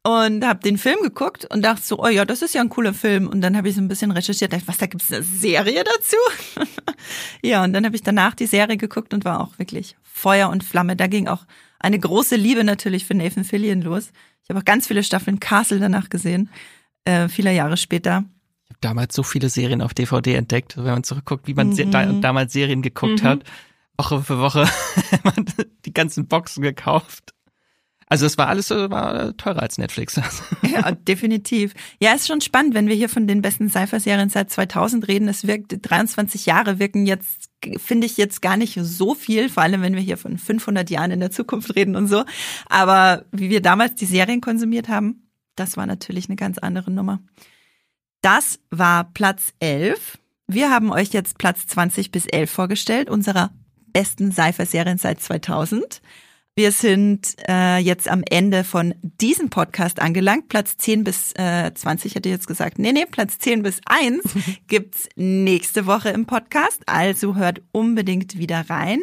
[0.02, 2.94] und habe den Film geguckt und dachte so, oh ja, das ist ja ein cooler
[2.94, 3.28] Film.
[3.28, 6.64] Und dann habe ich so ein bisschen recherchiert, dachte, was, da gibt's eine Serie dazu?
[7.42, 10.64] ja, und dann habe ich danach die Serie geguckt und war auch wirklich Feuer und
[10.64, 10.96] Flamme.
[10.96, 11.44] Da ging auch
[11.78, 14.12] eine große Liebe natürlich für Nathan Fillion los.
[14.42, 16.50] Ich habe auch ganz viele Staffeln Castle danach gesehen,
[17.04, 18.24] äh, viele Jahre später.
[18.64, 21.90] Ich habe damals so viele Serien auf DVD entdeckt, wenn man zurückguckt, wie man mhm.
[21.90, 23.26] da, damals Serien geguckt mhm.
[23.26, 23.44] hat.
[23.98, 24.66] Woche für Woche
[25.84, 27.34] die ganzen Boxen gekauft.
[28.10, 30.20] Also es war alles war teurer als Netflix.
[30.68, 31.74] ja, definitiv.
[32.00, 35.28] Ja, ist schon spannend, wenn wir hier von den besten Sci-Fi-Serien seit 2000 reden.
[35.28, 39.82] Es wirkt 23 Jahre wirken jetzt finde ich jetzt gar nicht so viel, vor allem
[39.82, 42.24] wenn wir hier von 500 Jahren in der Zukunft reden und so.
[42.68, 47.20] Aber wie wir damals die Serien konsumiert haben, das war natürlich eine ganz andere Nummer.
[48.22, 50.18] Das war Platz 11.
[50.48, 53.50] Wir haben euch jetzt Platz 20 bis 11 vorgestellt, unserer
[53.92, 56.02] besten Sci-Fi-Serien seit 2000.
[56.60, 60.50] Wir sind äh, jetzt am Ende von diesem Podcast angelangt.
[60.50, 62.78] Platz 10 bis äh, 20 hätte ich jetzt gesagt.
[62.78, 64.20] Nee, nee, Platz 10 bis 1
[64.68, 66.82] gibt's nächste Woche im Podcast.
[66.84, 69.00] Also hört unbedingt wieder rein.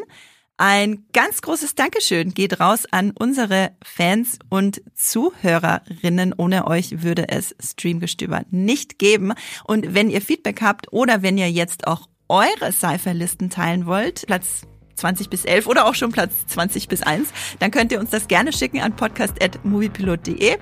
[0.58, 6.36] Ein ganz großes Dankeschön geht raus an unsere Fans und Zuhörerinnen.
[6.38, 9.34] Ohne euch würde es Streamgestöber nicht geben.
[9.64, 14.68] Und wenn ihr Feedback habt oder wenn ihr jetzt auch eure Cypher-Listen teilen wollt, Platz
[14.98, 17.30] 20 bis 11 oder auch schon Platz 20 bis 1,
[17.60, 20.58] dann könnt ihr uns das gerne schicken an podcast.moviepilot.de.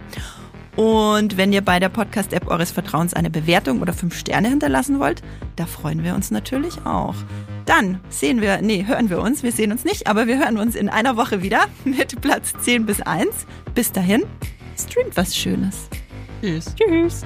[0.76, 5.22] Und wenn ihr bei der Podcast-App eures Vertrauens eine Bewertung oder fünf Sterne hinterlassen wollt,
[5.56, 7.16] da freuen wir uns natürlich auch.
[7.66, 9.42] Dann sehen wir, nee, hören wir uns.
[9.42, 12.86] Wir sehen uns nicht, aber wir hören uns in einer Woche wieder mit Platz 10
[12.86, 13.28] bis 1.
[13.74, 14.24] Bis dahin,
[14.78, 15.88] streamt was Schönes.
[16.42, 16.76] Tschüss.
[16.76, 17.24] Tschüss.